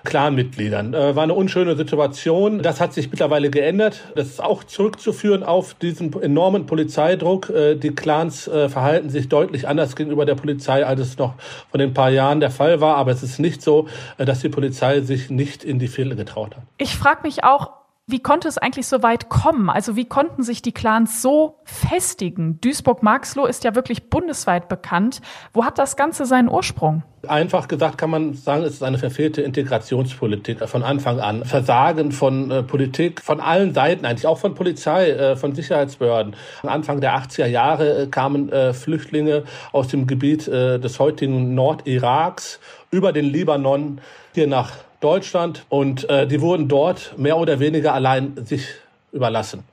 Clanmitgliedern. 0.05 0.95
Äh, 0.95 1.17
war 1.17 1.23
eine 1.23 1.35
unschöne 1.35 1.77
Situation. 1.77 2.63
Das 2.63 2.81
hat 2.81 2.93
sich 2.93 3.11
mittlerweile 3.11 3.51
geändert. 3.51 4.01
Das 4.15 4.29
ist 4.29 4.43
auch 4.43 4.65
zurückzuführen 4.65 5.43
auf 5.43 5.75
diesen 5.75 6.13
enormen 6.21 6.67
Polizeidruck. 6.67 7.51
Äh, 7.51 7.77
die 7.77 7.95
Clans 7.95 8.49
äh, 8.49 8.69
verhalten 8.69 9.11
sich 9.11 9.29
deutlich 9.29 9.69
anders 9.69 9.97
gegenüber 9.97 10.25
der 10.25 10.35
Polizei, 10.35 10.85
als 10.85 11.01
es 11.01 11.19
noch 11.19 11.35
vor 11.71 11.79
den 11.79 11.95
paar 11.95 12.11
Jahren 12.11 12.41
der 12.41 12.51
Fall 12.51 12.81
war. 12.81 12.97
Aber 12.97 13.11
es 13.13 13.23
ist 13.23 13.39
nicht 13.39 13.63
so, 13.63 13.89
äh, 14.19 14.25
dass 14.25 14.41
die 14.41 14.49
Polizei 14.49 15.01
sich 15.01 15.31
nicht 15.31 15.65
in 15.65 15.79
die 15.79 15.89
Viertel 15.89 16.17
getraut 16.17 16.57
hat. 16.57 16.63
Ich 16.79 16.97
frage 16.97 17.21
mich 17.23 17.45
auch, 17.45 17.82
wie 18.09 18.19
konnte 18.21 18.49
es 18.49 18.59
eigentlich 18.59 18.89
so 18.89 19.03
weit 19.05 19.29
kommen? 19.29 19.71
Also 19.71 19.95
wie 19.95 20.05
konnten 20.05 20.43
sich 20.43 20.61
die 20.61 20.73
Clans 20.73 21.23
so 21.23 21.61
festigen? 21.65 22.61
Duisburg-Marxloh 22.61 23.47
ist 23.47 23.63
ja 23.63 23.77
wirklich 23.77 24.11
bundesweit 24.11 24.69
bekannt. 24.69 25.21
Wo 25.53 25.65
hat 25.65 25.79
das 25.79 25.97
Ganze 25.97 26.27
seinen 26.27 26.49
Ursprung? 26.49 27.05
Einfach 27.29 27.69
gesagt 27.69 27.99
kann 27.99 28.11
man 28.11 28.35
sagen, 28.35 28.65
es 28.65 28.75
ist 28.75 28.83
eine 28.83 28.99
verfehlte 28.99 29.43
Integrationspolitik 29.43 30.69
von 30.69 30.83
Anfang 30.83 31.21
an. 31.21 31.45
Versagen 31.45 32.11
von 32.11 32.51
äh, 32.51 32.65
Politik 32.65 33.21
von 33.21 33.41
allen 33.41 33.73
Seiten, 33.73 34.05
eigentlich 34.05 34.27
auch 34.27 34.39
von 34.39 34.57
Polizei, 34.57 35.11
äh, 35.11 35.37
von 35.37 35.55
Sicherheitsbehörden. 35.55 36.35
Anfang 36.65 37.01
der 37.01 37.17
80er 37.17 37.47
Jahre 37.47 38.03
äh, 38.03 38.07
kamen 38.09 38.51
äh, 38.51 38.75
Flüchtlinge 38.75 39.45
aus 39.71 39.87
dem 39.87 40.09
Gebiet 40.09 40.49
äh, 40.49 40.81
des 40.81 40.99
heutigen 40.99 41.55
Nordiraks 41.55 42.59
über 42.91 43.13
den 43.13 43.27
Libanon 43.27 44.01
hier 44.35 44.49
nach 44.49 44.73
Deutschland 45.03 45.67
und 45.69 46.09
äh, 46.09 46.27
die 46.27 46.41
wurden 46.41 46.69
dort 46.69 47.15
mehr 47.19 47.37
oder 47.37 47.61
weniger 47.61 47.93
allein 47.93 48.35
sich 48.45 48.67
überlassen. 49.13 49.65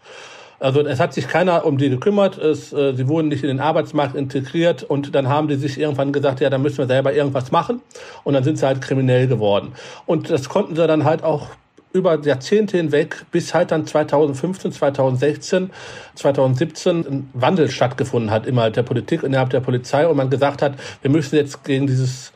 Also 0.59 0.85
es 0.85 0.99
hat 0.99 1.13
sich 1.13 1.29
keiner 1.29 1.65
um 1.65 1.77
die 1.77 1.89
gekümmert, 1.89 2.37
es, 2.37 2.73
äh, 2.73 2.93
sie 2.93 3.07
wurden 3.07 3.29
nicht 3.29 3.43
in 3.43 3.47
den 3.47 3.61
Arbeitsmarkt 3.61 4.15
integriert 4.15 4.83
und 4.83 5.15
dann 5.15 5.29
haben 5.29 5.47
die 5.47 5.55
sich 5.55 5.79
irgendwann 5.79 6.11
gesagt, 6.11 6.41
ja, 6.41 6.49
da 6.49 6.57
müssen 6.57 6.79
wir 6.79 6.87
selber 6.87 7.13
irgendwas 7.13 7.51
machen 7.51 7.81
und 8.25 8.33
dann 8.33 8.43
sind 8.43 8.57
sie 8.57 8.65
halt 8.65 8.81
kriminell 8.81 9.27
geworden. 9.27 9.71
Und 10.05 10.29
das 10.29 10.49
konnten 10.49 10.75
sie 10.75 10.85
dann 10.85 11.05
halt 11.05 11.23
auch 11.23 11.47
über 11.93 12.19
Jahrzehnte 12.19 12.77
hinweg, 12.77 13.25
bis 13.31 13.53
halt 13.53 13.71
dann 13.71 13.87
2015, 13.87 14.73
2016, 14.73 15.71
2017 16.15 17.07
ein 17.07 17.29
Wandel 17.33 17.69
stattgefunden 17.69 18.29
hat 18.29 18.45
innerhalb 18.45 18.73
der 18.73 18.83
Politik, 18.83 19.23
innerhalb 19.23 19.49
der 19.49 19.61
Polizei 19.61 20.05
und 20.07 20.17
man 20.17 20.29
gesagt 20.29 20.61
hat, 20.61 20.73
wir 21.01 21.09
müssen 21.09 21.35
jetzt 21.35 21.63
gegen 21.63 21.87
dieses 21.87 22.31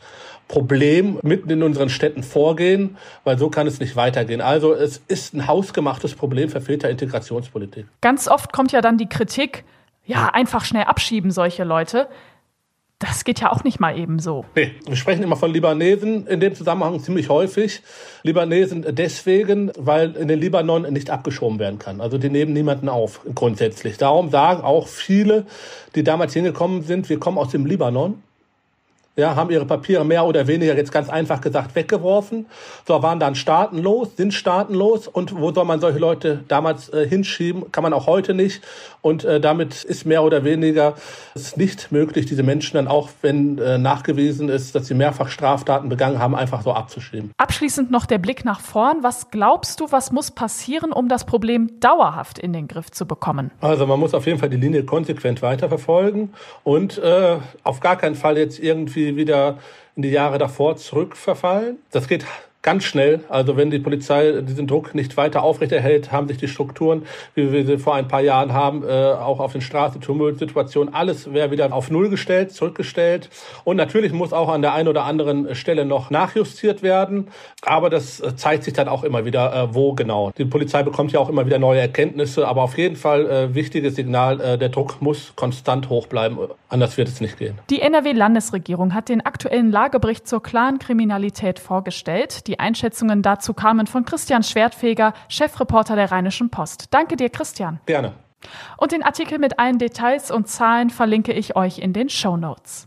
Problem 0.48 1.18
mitten 1.22 1.50
in 1.50 1.62
unseren 1.62 1.88
Städten 1.88 2.22
vorgehen, 2.22 2.96
weil 3.24 3.38
so 3.38 3.48
kann 3.48 3.66
es 3.66 3.80
nicht 3.80 3.96
weitergehen. 3.96 4.40
Also 4.40 4.74
es 4.74 5.02
ist 5.08 5.34
ein 5.34 5.46
hausgemachtes 5.46 6.14
Problem 6.14 6.48
verfehlter 6.48 6.90
Integrationspolitik. 6.90 7.86
Ganz 8.00 8.28
oft 8.28 8.52
kommt 8.52 8.72
ja 8.72 8.80
dann 8.80 8.98
die 8.98 9.08
Kritik, 9.08 9.64
ja, 10.06 10.28
einfach 10.32 10.64
schnell 10.64 10.84
abschieben 10.84 11.30
solche 11.30 11.64
Leute. 11.64 12.08
Das 12.98 13.24
geht 13.24 13.40
ja 13.40 13.50
auch 13.50 13.64
nicht 13.64 13.80
mal 13.80 13.98
eben 13.98 14.18
so. 14.18 14.44
Nee, 14.54 14.72
wir 14.86 14.96
sprechen 14.96 15.22
immer 15.22 15.36
von 15.36 15.52
Libanesen 15.52 16.26
in 16.26 16.40
dem 16.40 16.54
Zusammenhang 16.54 17.00
ziemlich 17.00 17.28
häufig. 17.28 17.82
Libanesen 18.22 18.84
deswegen, 18.88 19.72
weil 19.76 20.14
in 20.16 20.28
den 20.28 20.40
Libanon 20.40 20.82
nicht 20.92 21.10
abgeschoben 21.10 21.58
werden 21.58 21.78
kann. 21.78 22.00
Also 22.00 22.18
die 22.18 22.30
nehmen 22.30 22.52
niemanden 22.52 22.88
auf, 22.88 23.20
grundsätzlich. 23.34 23.98
Darum 23.98 24.30
sagen 24.30 24.62
auch 24.62 24.86
viele, 24.86 25.44
die 25.94 26.04
damals 26.04 26.34
hingekommen 26.34 26.82
sind, 26.82 27.08
wir 27.08 27.18
kommen 27.18 27.36
aus 27.36 27.50
dem 27.50 27.66
Libanon 27.66 28.22
ja, 29.16 29.36
haben 29.36 29.50
ihre 29.50 29.64
Papiere 29.64 30.04
mehr 30.04 30.24
oder 30.24 30.46
weniger 30.46 30.76
jetzt 30.76 30.90
ganz 30.90 31.08
einfach 31.08 31.40
gesagt 31.40 31.74
weggeworfen, 31.74 32.46
so 32.86 33.02
waren 33.02 33.20
dann 33.20 33.34
staatenlos, 33.34 34.16
sind 34.16 34.34
staatenlos 34.34 35.06
und 35.06 35.38
wo 35.38 35.52
soll 35.52 35.64
man 35.64 35.80
solche 35.80 35.98
Leute 35.98 36.44
damals 36.48 36.88
äh, 36.88 37.06
hinschieben, 37.08 37.70
kann 37.70 37.82
man 37.82 37.92
auch 37.92 38.06
heute 38.06 38.34
nicht 38.34 38.62
und 39.02 39.24
äh, 39.24 39.40
damit 39.40 39.84
ist 39.84 40.04
mehr 40.04 40.24
oder 40.24 40.44
weniger 40.44 40.94
es 41.34 41.56
nicht 41.56 41.92
möglich, 41.92 42.26
diese 42.26 42.42
Menschen 42.42 42.74
dann 42.76 42.88
auch, 42.88 43.10
wenn 43.22 43.58
äh, 43.58 43.78
nachgewiesen 43.78 44.48
ist, 44.48 44.74
dass 44.74 44.86
sie 44.86 44.94
mehrfach 44.94 45.28
Straftaten 45.28 45.88
begangen 45.88 46.18
haben, 46.18 46.34
einfach 46.34 46.62
so 46.62 46.72
abzuschieben. 46.72 47.30
Abschließend 47.36 47.90
noch 47.90 48.06
der 48.06 48.18
Blick 48.18 48.44
nach 48.44 48.60
vorn. 48.60 49.02
Was 49.02 49.30
glaubst 49.30 49.80
du, 49.80 49.92
was 49.92 50.10
muss 50.10 50.30
passieren, 50.30 50.92
um 50.92 51.08
das 51.08 51.24
Problem 51.24 51.78
dauerhaft 51.80 52.38
in 52.38 52.52
den 52.52 52.66
Griff 52.66 52.90
zu 52.90 53.06
bekommen? 53.06 53.50
Also 53.60 53.86
man 53.86 54.00
muss 54.00 54.14
auf 54.14 54.26
jeden 54.26 54.38
Fall 54.38 54.48
die 54.48 54.56
Linie 54.56 54.84
konsequent 54.84 55.42
weiterverfolgen 55.42 56.30
und 56.64 56.98
äh, 56.98 57.36
auf 57.62 57.80
gar 57.80 57.96
keinen 57.96 58.14
Fall 58.16 58.38
jetzt 58.38 58.58
irgendwie 58.58 59.03
wieder 59.16 59.58
in 59.96 60.02
die 60.02 60.10
Jahre 60.10 60.38
davor 60.38 60.76
zurückverfallen. 60.76 61.78
Das 61.90 62.08
geht 62.08 62.24
ganz 62.64 62.84
schnell. 62.84 63.20
Also 63.28 63.56
wenn 63.56 63.70
die 63.70 63.78
Polizei 63.78 64.40
diesen 64.40 64.66
Druck 64.66 64.94
nicht 64.94 65.16
weiter 65.16 65.42
aufrechterhält, 65.42 66.10
haben 66.10 66.26
sich 66.26 66.38
die 66.38 66.48
Strukturen, 66.48 67.02
wie 67.34 67.52
wir 67.52 67.64
sie 67.64 67.78
vor 67.78 67.94
ein 67.94 68.08
paar 68.08 68.22
Jahren 68.22 68.52
haben, 68.52 68.82
äh, 68.82 69.12
auch 69.12 69.38
auf 69.38 69.52
den 69.52 69.60
Straßen, 69.60 70.00
Tumultsituationen, 70.00 70.92
alles 70.92 71.32
wäre 71.32 71.50
wieder 71.50 71.72
auf 71.72 71.90
Null 71.90 72.08
gestellt, 72.08 72.52
zurückgestellt. 72.52 73.28
Und 73.64 73.76
natürlich 73.76 74.12
muss 74.12 74.32
auch 74.32 74.48
an 74.48 74.62
der 74.62 74.72
einen 74.72 74.88
oder 74.88 75.04
anderen 75.04 75.54
Stelle 75.54 75.84
noch 75.84 76.10
nachjustiert 76.10 76.82
werden. 76.82 77.28
Aber 77.62 77.90
das 77.90 78.20
äh, 78.20 78.34
zeigt 78.34 78.64
sich 78.64 78.72
dann 78.72 78.88
auch 78.88 79.04
immer 79.04 79.26
wieder, 79.26 79.54
äh, 79.54 79.74
wo 79.74 79.92
genau. 79.92 80.32
Die 80.38 80.46
Polizei 80.46 80.82
bekommt 80.82 81.12
ja 81.12 81.20
auch 81.20 81.28
immer 81.28 81.44
wieder 81.44 81.58
neue 81.58 81.80
Erkenntnisse. 81.80 82.48
Aber 82.48 82.62
auf 82.62 82.78
jeden 82.78 82.96
Fall 82.96 83.54
wichtiges 83.54 83.96
Signal, 83.96 84.58
der 84.58 84.68
Druck 84.68 85.02
muss 85.02 85.34
konstant 85.36 85.90
hoch 85.90 86.06
bleiben. 86.06 86.38
Anders 86.68 86.96
wird 86.96 87.08
es 87.08 87.20
nicht 87.20 87.38
gehen. 87.38 87.58
Die 87.68 87.80
NRW-Landesregierung 87.80 88.94
hat 88.94 89.08
den 89.08 89.20
aktuellen 89.20 89.70
Lagebericht 89.70 90.26
zur 90.26 90.42
Clan-Kriminalität 90.42 91.58
vorgestellt. 91.58 92.46
Die 92.46 92.53
die 92.54 92.60
Einschätzungen 92.60 93.20
dazu 93.20 93.52
kamen 93.52 93.88
von 93.88 94.04
Christian 94.04 94.44
Schwertfeger, 94.44 95.12
Chefreporter 95.28 95.96
der 95.96 96.12
Rheinischen 96.12 96.50
Post. 96.50 96.94
Danke 96.94 97.16
dir, 97.16 97.28
Christian. 97.28 97.80
Gerne. 97.86 98.12
Und 98.76 98.92
den 98.92 99.02
Artikel 99.02 99.40
mit 99.40 99.58
allen 99.58 99.78
Details 99.78 100.30
und 100.30 100.46
Zahlen 100.46 100.90
verlinke 100.90 101.32
ich 101.32 101.56
euch 101.56 101.80
in 101.80 101.92
den 101.92 102.08
Show 102.08 102.36
Notes. 102.36 102.86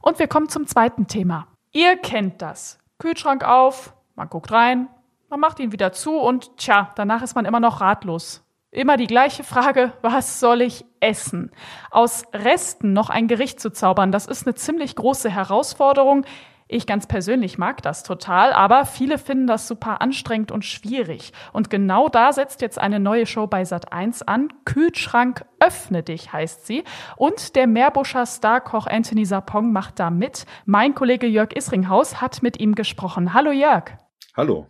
Und 0.00 0.20
wir 0.20 0.28
kommen 0.28 0.48
zum 0.48 0.68
zweiten 0.68 1.08
Thema. 1.08 1.48
Ihr 1.72 1.96
kennt 1.96 2.40
das. 2.40 2.78
Kühlschrank 2.98 3.42
auf, 3.42 3.94
man 4.14 4.28
guckt 4.28 4.52
rein, 4.52 4.88
man 5.28 5.40
macht 5.40 5.58
ihn 5.58 5.72
wieder 5.72 5.90
zu 5.90 6.16
und 6.16 6.56
tja, 6.56 6.92
danach 6.94 7.22
ist 7.22 7.34
man 7.34 7.46
immer 7.46 7.58
noch 7.58 7.80
ratlos. 7.80 8.44
Immer 8.70 8.96
die 8.96 9.08
gleiche 9.08 9.42
Frage, 9.42 9.92
was 10.02 10.38
soll 10.38 10.60
ich 10.60 10.84
essen? 11.00 11.50
Aus 11.90 12.22
Resten 12.32 12.92
noch 12.92 13.10
ein 13.10 13.26
Gericht 13.26 13.58
zu 13.58 13.72
zaubern, 13.72 14.12
das 14.12 14.26
ist 14.26 14.46
eine 14.46 14.54
ziemlich 14.54 14.94
große 14.94 15.30
Herausforderung. 15.30 16.24
Ich 16.66 16.86
ganz 16.86 17.06
persönlich 17.06 17.58
mag 17.58 17.82
das 17.82 18.04
total, 18.04 18.54
aber 18.54 18.86
viele 18.86 19.18
finden 19.18 19.46
das 19.46 19.68
super 19.68 20.00
anstrengend 20.00 20.50
und 20.50 20.64
schwierig. 20.64 21.32
Und 21.52 21.68
genau 21.68 22.08
da 22.08 22.32
setzt 22.32 22.62
jetzt 22.62 22.78
eine 22.78 23.00
neue 23.00 23.26
Show 23.26 23.46
bei 23.46 23.62
Sat1 23.62 24.22
an. 24.24 24.48
Kühlschrank 24.64 25.44
öffne 25.60 26.02
dich 26.02 26.32
heißt 26.32 26.66
sie. 26.66 26.82
Und 27.16 27.54
der 27.54 27.66
Meerbuscher 27.66 28.24
Starkoch 28.24 28.86
Anthony 28.86 29.26
Sapong 29.26 29.72
macht 29.72 29.98
da 29.98 30.08
mit. 30.08 30.46
Mein 30.64 30.94
Kollege 30.94 31.26
Jörg 31.26 31.54
Isringhaus 31.54 32.22
hat 32.22 32.42
mit 32.42 32.58
ihm 32.58 32.74
gesprochen. 32.74 33.34
Hallo 33.34 33.52
Jörg. 33.52 33.98
Hallo. 34.34 34.68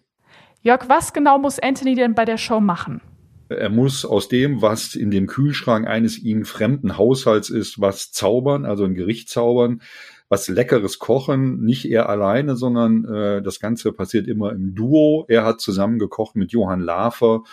Jörg, 0.62 0.88
was 0.88 1.12
genau 1.12 1.38
muss 1.38 1.60
Anthony 1.60 1.94
denn 1.94 2.16
bei 2.16 2.24
der 2.24 2.38
Show 2.38 2.58
machen? 2.58 3.02
Er 3.48 3.68
muss 3.68 4.04
aus 4.04 4.28
dem, 4.28 4.62
was 4.62 4.96
in 4.96 5.12
dem 5.12 5.28
Kühlschrank 5.28 5.86
eines 5.86 6.18
ihm 6.18 6.44
fremden 6.44 6.98
Haushalts 6.98 7.50
ist, 7.50 7.80
was 7.80 8.10
zaubern, 8.10 8.64
also 8.64 8.84
ein 8.84 8.94
Gericht 8.94 9.28
zaubern 9.28 9.80
was 10.34 10.48
Leckeres 10.48 10.98
kochen, 10.98 11.60
nicht 11.60 11.84
er 11.84 12.08
alleine, 12.08 12.56
sondern 12.56 13.04
äh, 13.04 13.40
das 13.40 13.60
Ganze 13.60 13.92
passiert 13.92 14.26
immer 14.26 14.50
im 14.50 14.74
Duo. 14.74 15.26
Er 15.28 15.44
hat 15.44 15.60
zusammen 15.60 16.00
gekocht 16.00 16.34
mit 16.34 16.50
Johann 16.50 16.80
Lafer 16.80 17.44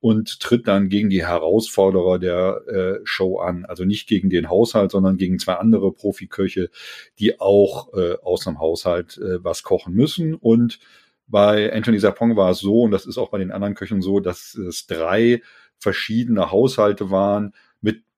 und 0.00 0.40
tritt 0.40 0.66
dann 0.66 0.88
gegen 0.88 1.10
die 1.10 1.26
Herausforderer 1.26 2.18
der 2.18 2.62
äh, 2.66 3.00
Show 3.04 3.40
an. 3.40 3.66
Also 3.66 3.84
nicht 3.84 4.08
gegen 4.08 4.30
den 4.30 4.48
Haushalt, 4.48 4.90
sondern 4.90 5.18
gegen 5.18 5.38
zwei 5.38 5.56
andere 5.56 5.92
Profiköche, 5.92 6.70
die 7.18 7.38
auch 7.40 7.92
äh, 7.92 8.14
aus 8.22 8.44
dem 8.44 8.58
Haushalt 8.58 9.18
äh, 9.18 9.44
was 9.44 9.62
kochen 9.62 9.92
müssen. 9.92 10.32
Und 10.34 10.78
bei 11.26 11.70
Anthony 11.70 11.98
Sapong 11.98 12.36
war 12.36 12.52
es 12.52 12.60
so, 12.60 12.84
und 12.84 12.90
das 12.90 13.04
ist 13.04 13.18
auch 13.18 13.28
bei 13.28 13.36
den 13.36 13.50
anderen 13.50 13.74
Köchen 13.74 14.00
so, 14.00 14.18
dass 14.18 14.54
es 14.54 14.86
drei 14.86 15.42
verschiedene 15.76 16.50
Haushalte 16.50 17.10
waren 17.10 17.52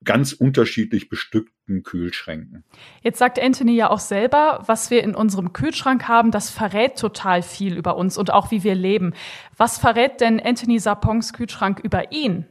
ganz 0.05 0.33
unterschiedlich 0.33 1.09
bestückten 1.09 1.83
Kühlschränken. 1.83 2.65
Jetzt 3.03 3.19
sagt 3.19 3.41
Anthony 3.41 3.75
ja 3.75 3.91
auch 3.91 3.99
selber, 3.99 4.63
was 4.67 4.91
wir 4.91 5.03
in 5.03 5.15
unserem 5.15 5.53
Kühlschrank 5.53 6.09
haben, 6.09 6.31
das 6.31 6.51
verrät 6.51 6.99
total 6.99 7.43
viel 7.43 7.77
über 7.77 7.97
uns 7.97 8.19
und 8.19 8.33
auch 8.33 8.51
wie 8.51 8.65
wir 8.65 8.75
leben. 8.75 9.15
Was 9.57 9.79
verrät 9.79 10.21
denn 10.21 10.41
Anthony 10.41 10.79
Sapongs 10.79 11.33
Kühlschrank 11.33 11.81
über 11.83 12.13
ihn? 12.13 12.47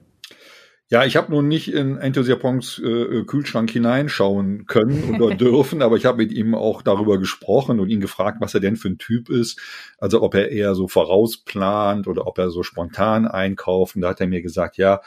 Ja, 0.91 1.05
ich 1.05 1.15
habe 1.15 1.31
nun 1.31 1.47
nicht 1.47 1.71
in 1.71 1.97
Enthusiapons 1.97 2.77
äh, 2.83 2.89
äh, 2.89 3.23
Kühlschrank 3.23 3.71
hineinschauen 3.71 4.65
können 4.65 5.15
oder 5.15 5.33
dürfen, 5.37 5.81
aber 5.81 5.95
ich 5.95 6.05
habe 6.05 6.17
mit 6.17 6.33
ihm 6.33 6.53
auch 6.53 6.81
darüber 6.81 7.17
gesprochen 7.17 7.79
und 7.79 7.87
ihn 7.87 8.01
gefragt, 8.01 8.41
was 8.41 8.53
er 8.55 8.59
denn 8.59 8.75
für 8.75 8.89
ein 8.89 8.97
Typ 8.97 9.29
ist. 9.29 9.57
Also 9.99 10.21
ob 10.21 10.35
er 10.35 10.51
eher 10.51 10.75
so 10.75 10.89
vorausplant 10.89 12.09
oder 12.09 12.27
ob 12.27 12.37
er 12.39 12.49
so 12.49 12.61
spontan 12.61 13.25
einkauft. 13.25 13.95
Und 13.95 14.01
da 14.01 14.09
hat 14.09 14.19
er 14.19 14.27
mir 14.27 14.41
gesagt, 14.41 14.75
ja, 14.75 14.99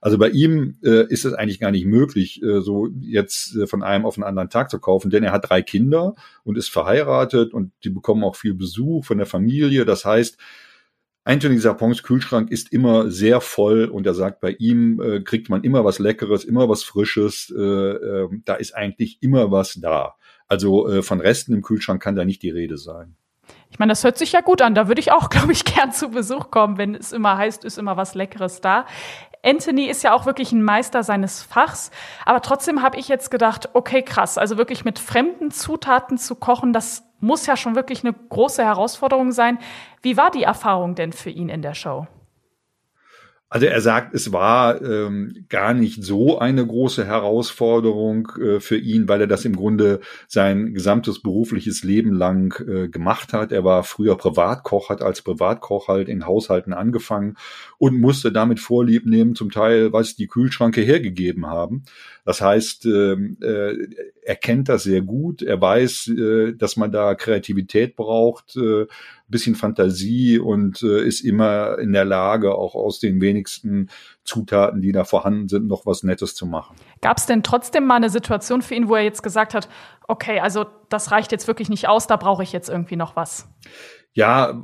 also 0.00 0.16
bei 0.16 0.28
ihm 0.28 0.76
äh, 0.84 1.08
ist 1.08 1.24
es 1.24 1.32
eigentlich 1.32 1.58
gar 1.58 1.72
nicht 1.72 1.86
möglich, 1.86 2.40
äh, 2.40 2.60
so 2.60 2.86
jetzt 3.00 3.56
äh, 3.56 3.66
von 3.66 3.82
einem 3.82 4.06
auf 4.06 4.14
den 4.14 4.22
anderen 4.22 4.48
Tag 4.48 4.70
zu 4.70 4.78
kaufen, 4.78 5.10
denn 5.10 5.24
er 5.24 5.32
hat 5.32 5.50
drei 5.50 5.60
Kinder 5.60 6.14
und 6.44 6.56
ist 6.56 6.68
verheiratet 6.68 7.52
und 7.52 7.72
die 7.82 7.90
bekommen 7.90 8.22
auch 8.22 8.36
viel 8.36 8.54
Besuch 8.54 9.04
von 9.06 9.18
der 9.18 9.26
Familie. 9.26 9.84
Das 9.86 10.04
heißt, 10.04 10.38
Anthony 11.24 11.58
Sapons 11.58 12.02
Kühlschrank 12.02 12.50
ist 12.50 12.72
immer 12.72 13.10
sehr 13.10 13.40
voll 13.40 13.84
und 13.84 14.06
er 14.06 14.14
sagt, 14.14 14.40
bei 14.40 14.56
ihm 14.58 15.00
äh, 15.00 15.20
kriegt 15.20 15.48
man 15.50 15.62
immer 15.62 15.84
was 15.84 16.00
Leckeres, 16.00 16.44
immer 16.44 16.68
was 16.68 16.82
Frisches. 16.82 17.52
Äh, 17.56 17.60
äh, 17.60 18.28
da 18.44 18.54
ist 18.54 18.74
eigentlich 18.74 19.18
immer 19.22 19.52
was 19.52 19.74
da. 19.74 20.16
Also 20.48 20.88
äh, 20.88 21.02
von 21.02 21.20
Resten 21.20 21.54
im 21.54 21.62
Kühlschrank 21.62 22.02
kann 22.02 22.16
da 22.16 22.24
nicht 22.24 22.42
die 22.42 22.50
Rede 22.50 22.76
sein. 22.76 23.16
Ich 23.70 23.78
meine, 23.78 23.90
das 23.90 24.04
hört 24.04 24.18
sich 24.18 24.32
ja 24.32 24.40
gut 24.40 24.62
an. 24.62 24.74
Da 24.74 24.88
würde 24.88 25.00
ich 25.00 25.12
auch, 25.12 25.30
glaube 25.30 25.52
ich, 25.52 25.64
gern 25.64 25.92
zu 25.92 26.10
Besuch 26.10 26.50
kommen, 26.50 26.76
wenn 26.76 26.94
es 26.94 27.12
immer 27.12 27.36
heißt, 27.36 27.64
ist 27.64 27.78
immer 27.78 27.96
was 27.96 28.14
Leckeres 28.14 28.60
da. 28.60 28.86
Anthony 29.44 29.86
ist 29.86 30.02
ja 30.04 30.14
auch 30.14 30.24
wirklich 30.24 30.52
ein 30.52 30.62
Meister 30.62 31.02
seines 31.02 31.42
Fachs. 31.42 31.90
Aber 32.24 32.40
trotzdem 32.40 32.82
habe 32.82 32.98
ich 32.98 33.08
jetzt 33.08 33.30
gedacht, 33.30 33.70
okay, 33.72 34.02
krass. 34.02 34.38
Also 34.38 34.56
wirklich 34.56 34.84
mit 34.84 34.98
fremden 34.98 35.50
Zutaten 35.50 36.16
zu 36.16 36.36
kochen, 36.36 36.72
das 36.72 37.04
muss 37.18 37.46
ja 37.46 37.56
schon 37.56 37.74
wirklich 37.74 38.04
eine 38.04 38.12
große 38.12 38.64
Herausforderung 38.64 39.32
sein. 39.32 39.58
Wie 40.00 40.16
war 40.16 40.30
die 40.30 40.42
Erfahrung 40.42 40.94
denn 40.94 41.12
für 41.12 41.30
ihn 41.30 41.48
in 41.48 41.62
der 41.62 41.74
Show? 41.74 42.06
Also 43.52 43.66
er 43.66 43.82
sagt, 43.82 44.14
es 44.14 44.32
war 44.32 44.80
ähm, 44.80 45.44
gar 45.50 45.74
nicht 45.74 46.02
so 46.02 46.38
eine 46.38 46.66
große 46.66 47.04
Herausforderung 47.04 48.28
äh, 48.40 48.60
für 48.60 48.78
ihn, 48.78 49.10
weil 49.10 49.20
er 49.20 49.26
das 49.26 49.44
im 49.44 49.56
Grunde 49.56 50.00
sein 50.26 50.72
gesamtes 50.72 51.20
berufliches 51.20 51.84
Leben 51.84 52.14
lang 52.14 52.58
äh, 52.66 52.88
gemacht 52.88 53.34
hat. 53.34 53.52
Er 53.52 53.62
war 53.62 53.84
früher 53.84 54.16
Privatkoch, 54.16 54.88
hat 54.88 55.02
als 55.02 55.20
Privatkoch 55.20 55.88
halt 55.88 56.08
in 56.08 56.24
Haushalten 56.24 56.72
angefangen 56.72 57.36
und 57.76 58.00
musste 58.00 58.32
damit 58.32 58.58
Vorlieb 58.58 59.04
nehmen, 59.04 59.34
zum 59.34 59.50
Teil, 59.50 59.92
was 59.92 60.16
die 60.16 60.28
Kühlschranke 60.28 60.80
hergegeben 60.80 61.46
haben. 61.46 61.84
Das 62.24 62.40
heißt, 62.40 62.86
äh, 62.86 63.12
äh, 63.12 63.88
er 64.24 64.36
kennt 64.36 64.70
das 64.70 64.84
sehr 64.84 65.02
gut. 65.02 65.42
Er 65.42 65.60
weiß, 65.60 66.08
äh, 66.08 66.52
dass 66.54 66.78
man 66.78 66.90
da 66.90 67.14
Kreativität 67.14 67.96
braucht, 67.96 68.56
äh, 68.56 68.86
bisschen 69.32 69.56
Fantasie 69.56 70.38
und 70.38 70.84
äh, 70.84 71.04
ist 71.04 71.22
immer 71.22 71.78
in 71.80 71.92
der 71.92 72.04
Lage, 72.04 72.54
auch 72.54 72.76
aus 72.76 73.00
den 73.00 73.20
wenigsten 73.20 73.88
Zutaten, 74.22 74.80
die 74.80 74.92
da 74.92 75.02
vorhanden 75.02 75.48
sind, 75.48 75.66
noch 75.66 75.86
was 75.86 76.04
Nettes 76.04 76.36
zu 76.36 76.46
machen. 76.46 76.76
Gab 77.00 77.18
es 77.18 77.26
denn 77.26 77.42
trotzdem 77.42 77.84
mal 77.84 77.96
eine 77.96 78.10
Situation 78.10 78.62
für 78.62 78.76
ihn, 78.76 78.88
wo 78.88 78.94
er 78.94 79.02
jetzt 79.02 79.24
gesagt 79.24 79.54
hat, 79.54 79.68
okay, 80.06 80.38
also 80.38 80.66
das 80.88 81.10
reicht 81.10 81.32
jetzt 81.32 81.48
wirklich 81.48 81.68
nicht 81.68 81.88
aus, 81.88 82.06
da 82.06 82.16
brauche 82.16 82.44
ich 82.44 82.52
jetzt 82.52 82.68
irgendwie 82.68 82.96
noch 82.96 83.16
was? 83.16 83.48
Ja, 84.14 84.62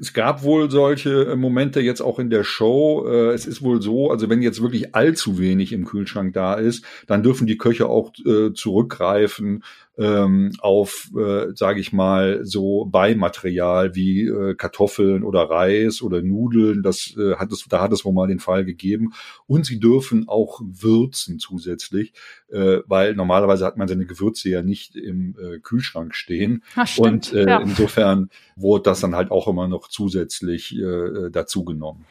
es 0.00 0.12
gab 0.12 0.44
wohl 0.44 0.70
solche 0.70 1.34
Momente 1.34 1.80
jetzt 1.80 2.00
auch 2.00 2.20
in 2.20 2.30
der 2.30 2.44
Show. 2.44 3.04
Äh, 3.08 3.32
es 3.32 3.44
ist 3.44 3.60
wohl 3.60 3.82
so, 3.82 4.12
also 4.12 4.30
wenn 4.30 4.40
jetzt 4.40 4.62
wirklich 4.62 4.94
allzu 4.94 5.36
wenig 5.36 5.72
im 5.72 5.84
Kühlschrank 5.84 6.32
da 6.32 6.54
ist, 6.54 6.84
dann 7.08 7.24
dürfen 7.24 7.48
die 7.48 7.58
Köche 7.58 7.88
auch 7.88 8.12
äh, 8.24 8.52
zurückgreifen 8.52 9.64
ähm, 9.96 10.52
auf, 10.58 11.10
äh, 11.16 11.54
sage 11.54 11.80
ich 11.80 11.92
mal, 11.92 12.44
so 12.44 12.84
Beimaterial 12.86 13.94
wie 13.94 14.26
äh, 14.26 14.54
Kartoffeln 14.54 15.22
oder 15.22 15.42
Reis 15.42 16.02
oder 16.02 16.20
Nudeln. 16.22 16.82
Das 16.82 17.14
äh, 17.16 17.36
hat 17.36 17.52
es, 17.52 17.64
da 17.68 17.80
hat 17.80 17.92
es 17.92 18.04
wohl 18.04 18.12
mal 18.12 18.26
den 18.26 18.40
Fall 18.40 18.64
gegeben. 18.64 19.12
Und 19.46 19.66
sie 19.66 19.78
dürfen 19.78 20.28
auch 20.28 20.60
würzen 20.64 21.38
zusätzlich, 21.38 22.12
äh, 22.50 22.78
weil 22.86 23.14
normalerweise 23.14 23.64
hat 23.64 23.76
man 23.76 23.86
seine 23.86 24.06
Gewürze 24.06 24.48
ja 24.48 24.62
nicht 24.62 24.96
im 24.96 25.36
äh, 25.38 25.58
Kühlschrank 25.60 26.14
stehen. 26.14 26.64
Ach. 26.74 26.98
Und 26.98 27.32
äh, 27.32 27.46
ja. 27.46 27.60
insofern 27.60 28.30
wurde 28.56 28.84
das 28.84 29.00
dann 29.00 29.14
halt 29.14 29.30
auch 29.30 29.46
immer 29.46 29.68
noch 29.68 29.88
zusätzlich 29.88 30.76
äh, 30.76 31.30
dazu 31.30 31.64
genommen. 31.64 32.04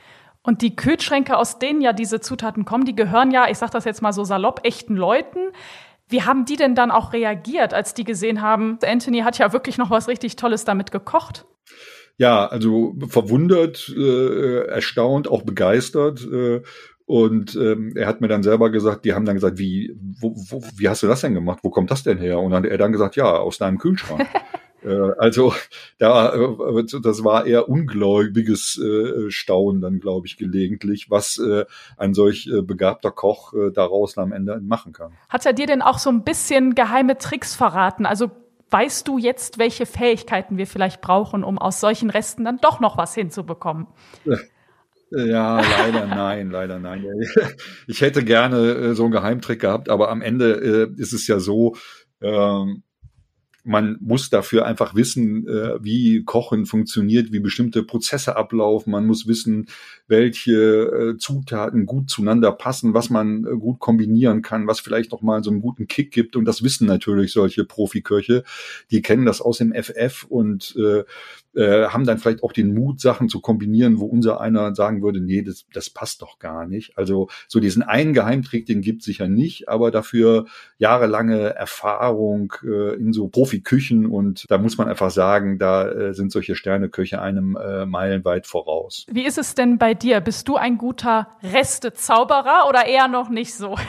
Und 0.45 0.61
die 0.61 0.75
Kühlschränke, 0.75 1.37
aus 1.37 1.57
denen 1.57 1.81
ja 1.81 1.93
diese 1.93 2.19
Zutaten 2.19 2.65
kommen, 2.65 2.83
die 2.83 2.95
gehören 2.95 3.31
ja, 3.31 3.49
ich 3.49 3.57
sag 3.57 3.71
das 3.71 3.85
jetzt 3.85 4.01
mal 4.01 4.11
so 4.11 4.25
salopp, 4.25 4.61
echten 4.63 4.95
Leuten. 4.97 5.39
Wie 6.09 6.23
haben 6.23 6.45
die 6.45 6.55
denn 6.55 6.75
dann 6.75 6.91
auch 6.91 7.13
reagiert, 7.13 7.73
als 7.73 7.93
die 7.93 8.03
gesehen 8.03 8.41
haben, 8.41 8.77
Anthony 8.83 9.19
hat 9.19 9.37
ja 9.37 9.53
wirklich 9.53 9.77
noch 9.77 9.89
was 9.89 10.07
richtig 10.07 10.35
Tolles 10.35 10.65
damit 10.65 10.91
gekocht? 10.91 11.45
Ja, 12.17 12.45
also 12.45 12.95
verwundert, 13.07 13.89
äh, 13.97 14.67
erstaunt, 14.67 15.27
auch 15.27 15.41
begeistert. 15.41 16.23
Äh, 16.31 16.61
und 17.05 17.55
ähm, 17.55 17.93
er 17.95 18.07
hat 18.07 18.21
mir 18.21 18.27
dann 18.27 18.43
selber 18.43 18.69
gesagt, 18.69 19.03
die 19.03 19.13
haben 19.13 19.25
dann 19.25 19.35
gesagt, 19.35 19.57
wie, 19.57 19.93
wo, 20.19 20.35
wo, 20.35 20.63
wie 20.75 20.87
hast 20.87 21.03
du 21.03 21.07
das 21.07 21.21
denn 21.21 21.33
gemacht? 21.33 21.59
Wo 21.63 21.69
kommt 21.69 21.91
das 21.91 22.03
denn 22.03 22.17
her? 22.17 22.39
Und 22.39 22.51
dann 22.51 22.63
hat 22.63 22.71
er 22.71 22.77
dann 22.77 22.91
gesagt, 22.91 23.15
ja, 23.15 23.25
aus 23.25 23.57
deinem 23.57 23.77
Kühlschrank. 23.77 24.27
Äh, 24.83 25.11
also 25.17 25.53
da, 25.97 26.33
äh, 26.33 26.83
das 27.01 27.23
war 27.23 27.45
eher 27.45 27.69
ungläubiges 27.69 28.77
äh, 28.79 29.29
Staunen 29.29 29.81
dann, 29.81 29.99
glaube 29.99 30.27
ich, 30.27 30.37
gelegentlich, 30.37 31.09
was 31.09 31.39
ein 31.97 32.13
solch 32.13 32.49
begabter 32.63 33.11
Koch 33.11 33.53
daraus 33.73 34.17
am 34.17 34.31
Ende 34.31 34.59
machen 34.61 34.93
kann. 34.93 35.13
Hat 35.29 35.45
er 35.45 35.53
dir 35.53 35.67
denn 35.67 35.81
auch 35.81 35.99
so 35.99 36.09
ein 36.09 36.23
bisschen 36.23 36.75
geheime 36.75 37.17
Tricks 37.17 37.55
verraten? 37.55 38.05
Also 38.05 38.31
weißt 38.69 39.07
du 39.07 39.17
jetzt, 39.17 39.57
welche 39.57 39.85
Fähigkeiten 39.85 40.57
wir 40.57 40.67
vielleicht 40.67 41.01
brauchen, 41.01 41.43
um 41.43 41.57
aus 41.57 41.79
solchen 41.79 42.09
Resten 42.09 42.45
dann 42.45 42.59
doch 42.59 42.79
noch 42.79 42.97
was 42.97 43.13
hinzubekommen? 43.13 43.87
Ja, 45.11 45.61
leider 45.61 46.05
nein, 46.07 46.49
leider 46.49 46.79
nein. 46.79 47.05
Ich 47.87 48.01
hätte 48.01 48.23
gerne 48.23 48.95
so 48.95 49.03
einen 49.03 49.11
Geheimtrick 49.11 49.61
gehabt, 49.61 49.89
aber 49.89 50.09
am 50.09 50.21
Ende 50.21 50.51
ist 50.97 51.13
es 51.13 51.27
ja 51.27 51.39
so, 51.39 51.75
ähm, 52.21 52.83
man 53.63 53.97
muss 54.01 54.29
dafür 54.29 54.65
einfach 54.65 54.93
wissen, 54.93 55.47
äh, 55.47 55.81
wie 55.81 56.23
Kochen 56.23 56.65
funktioniert, 56.65 57.31
wie 57.31 57.39
bestimmte 57.39 57.83
Prozesse 57.83 58.35
ablaufen. 58.35 58.91
Man 58.91 59.05
muss 59.05 59.25
wissen, 59.25 59.67
welche 60.07 60.53
äh, 60.53 61.17
Zutaten 61.17 61.85
gut 61.85 62.09
zueinander 62.09 62.51
passen, 62.51 62.93
was 62.93 63.09
man 63.09 63.45
äh, 63.45 63.55
gut 63.57 63.79
kombinieren 63.79 64.41
kann, 64.41 64.67
was 64.67 64.81
vielleicht 64.81 65.11
noch 65.11 65.21
mal 65.21 65.43
so 65.43 65.49
einen 65.49 65.61
guten 65.61 65.87
Kick 65.87 66.11
gibt. 66.11 66.35
Und 66.35 66.45
das 66.45 66.61
wissen 66.63 66.87
natürlich 66.87 67.31
solche 67.31 67.63
Profiköche. 67.63 68.43
Die 68.91 69.01
kennen 69.01 69.25
das 69.25 69.39
aus 69.39 69.59
dem 69.59 69.73
FF 69.73 70.25
und 70.27 70.75
äh, 70.75 71.03
äh, 71.55 71.87
haben 71.87 72.05
dann 72.05 72.17
vielleicht 72.17 72.43
auch 72.43 72.51
den 72.51 72.73
Mut, 72.73 72.99
Sachen 72.99 73.29
zu 73.29 73.41
kombinieren, 73.41 73.99
wo 73.99 74.05
unser 74.05 74.41
einer 74.41 74.73
sagen 74.75 75.01
würde, 75.01 75.19
nee, 75.19 75.41
das, 75.41 75.65
das 75.73 75.89
passt 75.89 76.21
doch 76.21 76.39
gar 76.39 76.65
nicht. 76.65 76.97
Also 76.97 77.29
so 77.47 77.59
diesen 77.59 77.83
einen 77.83 78.13
Geheimtrick, 78.13 78.65
den 78.65 78.81
gibt 78.81 79.03
sicher 79.03 79.27
nicht, 79.27 79.69
aber 79.69 79.91
dafür 79.91 80.45
jahrelange 80.77 81.55
Erfahrung 81.55 82.53
äh, 82.63 82.95
in 82.95 83.13
so 83.13 83.27
Profiküchen 83.27 84.05
und 84.05 84.49
da 84.49 84.57
muss 84.57 84.77
man 84.77 84.87
einfach 84.87 85.11
sagen, 85.11 85.59
da 85.59 85.89
äh, 85.89 86.13
sind 86.13 86.31
solche 86.31 86.55
Sterneköche 86.55 87.21
einem 87.21 87.55
äh, 87.55 87.85
meilenweit 87.85 88.47
voraus. 88.47 89.05
Wie 89.11 89.25
ist 89.25 89.37
es 89.37 89.55
denn 89.55 89.77
bei 89.77 89.93
dir? 89.93 90.21
Bist 90.21 90.47
du 90.47 90.55
ein 90.55 90.77
guter 90.77 91.27
Restezauberer 91.43 92.67
oder 92.67 92.85
eher 92.85 93.07
noch 93.07 93.29
nicht 93.29 93.53
so? 93.53 93.75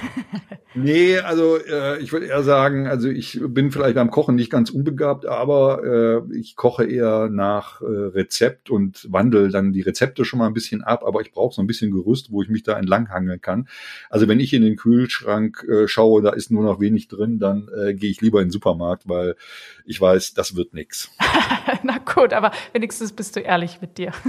Nee, 0.76 1.18
also 1.18 1.56
äh, 1.56 2.00
ich 2.00 2.12
würde 2.12 2.26
eher 2.26 2.42
sagen, 2.42 2.88
also 2.88 3.08
ich 3.08 3.40
bin 3.40 3.70
vielleicht 3.70 3.94
beim 3.94 4.10
Kochen 4.10 4.34
nicht 4.34 4.50
ganz 4.50 4.70
unbegabt, 4.70 5.24
aber 5.24 5.84
äh, 5.84 6.36
ich 6.36 6.56
koche 6.56 6.84
eher 6.84 7.28
nach 7.30 7.53
äh, 7.80 7.84
Rezept 7.84 8.70
und 8.70 9.06
wandle 9.10 9.48
dann 9.48 9.72
die 9.72 9.82
Rezepte 9.82 10.24
schon 10.24 10.38
mal 10.38 10.46
ein 10.46 10.54
bisschen 10.54 10.82
ab, 10.82 11.02
aber 11.04 11.20
ich 11.20 11.32
brauche 11.32 11.54
so 11.54 11.62
ein 11.62 11.66
bisschen 11.66 11.90
Gerüst, 11.90 12.30
wo 12.30 12.42
ich 12.42 12.48
mich 12.48 12.62
da 12.62 12.78
entlanghangeln 12.78 13.40
kann. 13.40 13.68
Also 14.10 14.28
wenn 14.28 14.40
ich 14.40 14.52
in 14.52 14.62
den 14.62 14.76
Kühlschrank 14.76 15.64
äh, 15.68 15.88
schaue, 15.88 16.22
da 16.22 16.30
ist 16.30 16.50
nur 16.50 16.62
noch 16.62 16.80
wenig 16.80 17.08
drin, 17.08 17.38
dann 17.38 17.68
äh, 17.76 17.94
gehe 17.94 18.10
ich 18.10 18.20
lieber 18.20 18.40
in 18.40 18.46
den 18.46 18.52
Supermarkt, 18.52 19.08
weil 19.08 19.36
ich 19.84 20.00
weiß, 20.00 20.34
das 20.34 20.56
wird 20.56 20.74
nix. 20.74 21.10
Na 21.82 21.98
gut, 21.98 22.32
aber 22.32 22.52
wenigstens 22.72 23.12
bist 23.12 23.36
du 23.36 23.40
ehrlich 23.40 23.80
mit 23.80 23.98
dir. 23.98 24.12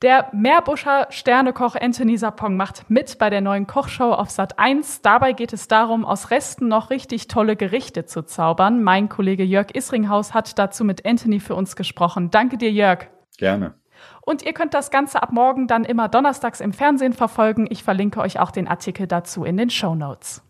Der 0.00 0.28
Meerbuscher 0.32 1.08
Sternekoch 1.10 1.74
Anthony 1.74 2.16
Sapong 2.16 2.56
macht 2.56 2.88
mit 2.88 3.18
bei 3.18 3.30
der 3.30 3.40
neuen 3.40 3.66
Kochshow 3.66 4.12
auf 4.12 4.30
Sat 4.30 4.56
1. 4.56 5.02
Dabei 5.02 5.32
geht 5.32 5.52
es 5.52 5.66
darum, 5.66 6.04
aus 6.04 6.30
Resten 6.30 6.68
noch 6.68 6.90
richtig 6.90 7.26
tolle 7.26 7.56
Gerichte 7.56 8.04
zu 8.06 8.22
zaubern. 8.22 8.84
Mein 8.84 9.08
Kollege 9.08 9.42
Jörg 9.42 9.74
Isringhaus 9.74 10.34
hat 10.34 10.56
dazu 10.56 10.84
mit 10.84 11.04
Anthony 11.04 11.40
für 11.40 11.56
uns 11.56 11.74
gesprochen. 11.74 12.30
Danke 12.30 12.58
dir, 12.58 12.70
Jörg. 12.70 13.08
Gerne. 13.38 13.74
Und 14.20 14.44
ihr 14.44 14.52
könnt 14.52 14.72
das 14.72 14.92
Ganze 14.92 15.20
ab 15.20 15.32
morgen 15.32 15.66
dann 15.66 15.82
immer 15.82 16.08
donnerstags 16.08 16.60
im 16.60 16.72
Fernsehen 16.72 17.12
verfolgen. 17.12 17.66
Ich 17.68 17.82
verlinke 17.82 18.20
euch 18.20 18.38
auch 18.38 18.52
den 18.52 18.68
Artikel 18.68 19.08
dazu 19.08 19.44
in 19.44 19.56
den 19.56 19.68
Show 19.68 19.96
Notes. 19.96 20.44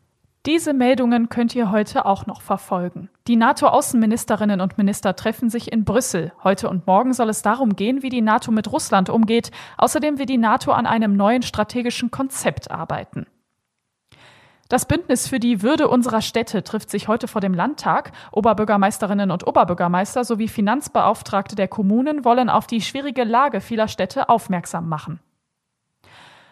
Diese 0.49 0.73
Meldungen 0.73 1.29
könnt 1.29 1.55
ihr 1.55 1.71
heute 1.71 2.07
auch 2.07 2.25
noch 2.25 2.41
verfolgen. 2.41 3.11
Die 3.27 3.37
NATO-Außenministerinnen 3.37 4.63
und 4.63 4.79
Minister 4.79 5.15
treffen 5.15 5.51
sich 5.51 5.71
in 5.71 5.85
Brüssel. 5.85 6.33
Heute 6.43 6.71
und 6.71 6.87
morgen 6.87 7.13
soll 7.13 7.29
es 7.29 7.43
darum 7.43 7.77
gehen, 7.77 8.03
wie 8.03 8.09
die 8.09 8.23
NATO 8.23 8.51
mit 8.51 8.73
Russland 8.73 9.11
umgeht. 9.11 9.51
Außerdem 9.77 10.19
will 10.19 10.25
die 10.25 10.39
NATO 10.39 10.73
an 10.73 10.87
einem 10.87 11.19
neuen 11.19 11.43
strategischen 11.43 12.11
Konzept 12.11 12.71
arbeiten. 12.71 13.27
Das 14.71 14.87
Bündnis 14.87 15.29
für 15.29 15.39
die 15.39 15.61
Würde 15.61 15.87
unserer 15.87 16.23
Städte 16.23 16.63
trifft 16.63 16.89
sich 16.89 17.09
heute 17.09 17.29
vor 17.29 17.43
dem 17.43 17.53
Landtag. 17.53 18.13
Oberbürgermeisterinnen 18.33 19.31
und 19.31 19.47
Oberbürgermeister 19.47 20.25
sowie 20.25 20.49
Finanzbeauftragte 20.49 21.57
der 21.57 21.69
Kommunen 21.69 22.25
wollen 22.25 22.49
auf 22.49 22.67
die 22.67 22.81
schwierige 22.81 23.25
Lage 23.25 23.61
vieler 23.61 23.89
Städte 23.89 24.31
aufmerksam 24.31 24.89
machen. 24.89 25.21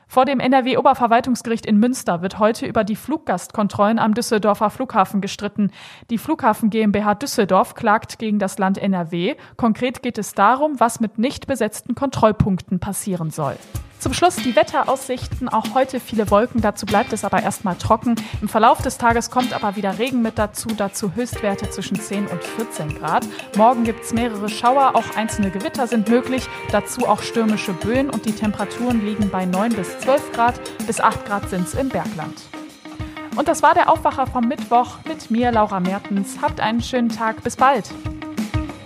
Vor 0.09 0.25
dem 0.25 0.41
NRW-Oberverwaltungsgericht 0.41 1.67
in 1.67 1.79
Münster 1.79 2.23
wird 2.23 2.39
heute 2.39 2.67
über 2.67 2.85
die 2.85 2.97
Fluggastkontrollen 2.97 3.99
am 3.99 4.15
Düsseldorfer 4.15 4.71
Flughafen 4.71 5.21
gestritten. 5.21 5.73
Die 6.11 6.19
Flughafen 6.19 6.71
GmbH 6.71 7.15
Düsseldorf 7.17 7.75
klagt 7.75 8.19
gegen 8.19 8.39
das 8.39 8.59
Land 8.59 8.79
NRW. 8.79 9.35
Konkret 9.57 10.03
geht 10.03 10.17
es 10.19 10.33
darum, 10.33 10.79
was 10.79 11.01
mit 11.01 11.19
nicht 11.19 11.47
besetzten 11.47 11.95
Kontrollpunkten 11.95 12.79
passieren 12.79 13.31
soll. 13.31 13.57
Zum 13.99 14.13
Schluss 14.13 14.37
die 14.37 14.55
Wetteraussichten. 14.55 15.49
Auch 15.49 15.75
heute 15.75 16.01
viele 16.01 16.31
Wolken, 16.31 16.61
dazu 16.61 16.87
bleibt 16.87 17.13
es 17.13 17.25
aber 17.25 17.43
erstmal 17.43 17.77
trocken. 17.77 18.15
Im 18.41 18.49
Verlauf 18.49 18.83
des 18.83 18.99
Tages 18.99 19.31
kommt 19.31 19.53
aber 19.53 19.77
wieder 19.77 19.99
Regen 19.99 20.23
mit 20.23 20.39
dazu, 20.39 20.69
dazu 20.77 21.15
Höchstwerte 21.15 21.71
zwischen 21.71 21.99
10 21.99 22.27
und 22.27 22.45
14 22.45 22.99
Grad. 22.99 23.27
Morgen 23.57 23.85
gibt 23.85 24.05
es 24.05 24.13
mehrere 24.13 24.49
Schauer, 24.49 24.95
auch 24.95 25.17
einzelne 25.17 25.51
Gewitter 25.51 25.87
sind 25.87 26.09
möglich, 26.09 26.49
dazu 26.71 27.07
auch 27.09 27.23
stürmische 27.23 27.73
Böen 27.73 28.11
und 28.11 28.27
die 28.27 28.33
Temperaturen 28.33 29.05
liegen 29.05 29.31
bei 29.31 29.47
9 29.47 29.75
bis 29.75 29.99
12 30.01 30.33
Grad, 30.33 30.61
bis 30.87 31.01
8 31.01 31.25
Grad 31.27 31.49
sind 31.49 31.67
es 31.67 31.75
im 31.75 31.89
Bergland. 31.89 32.43
Und 33.37 33.49
das 33.49 33.63
war 33.63 33.75
der 33.75 33.91
Aufwacher 33.91 34.27
vom 34.27 34.49
Mittwoch 34.49 34.99
mit 35.07 35.31
mir, 35.31 35.53
Laura 35.53 35.79
Mertens. 35.81 36.39
Habt 36.41 36.61
einen 36.61 36.83
schönen 36.83 37.11
Tag, 37.11 37.43
bis 37.43 37.57
bald. 37.57 37.85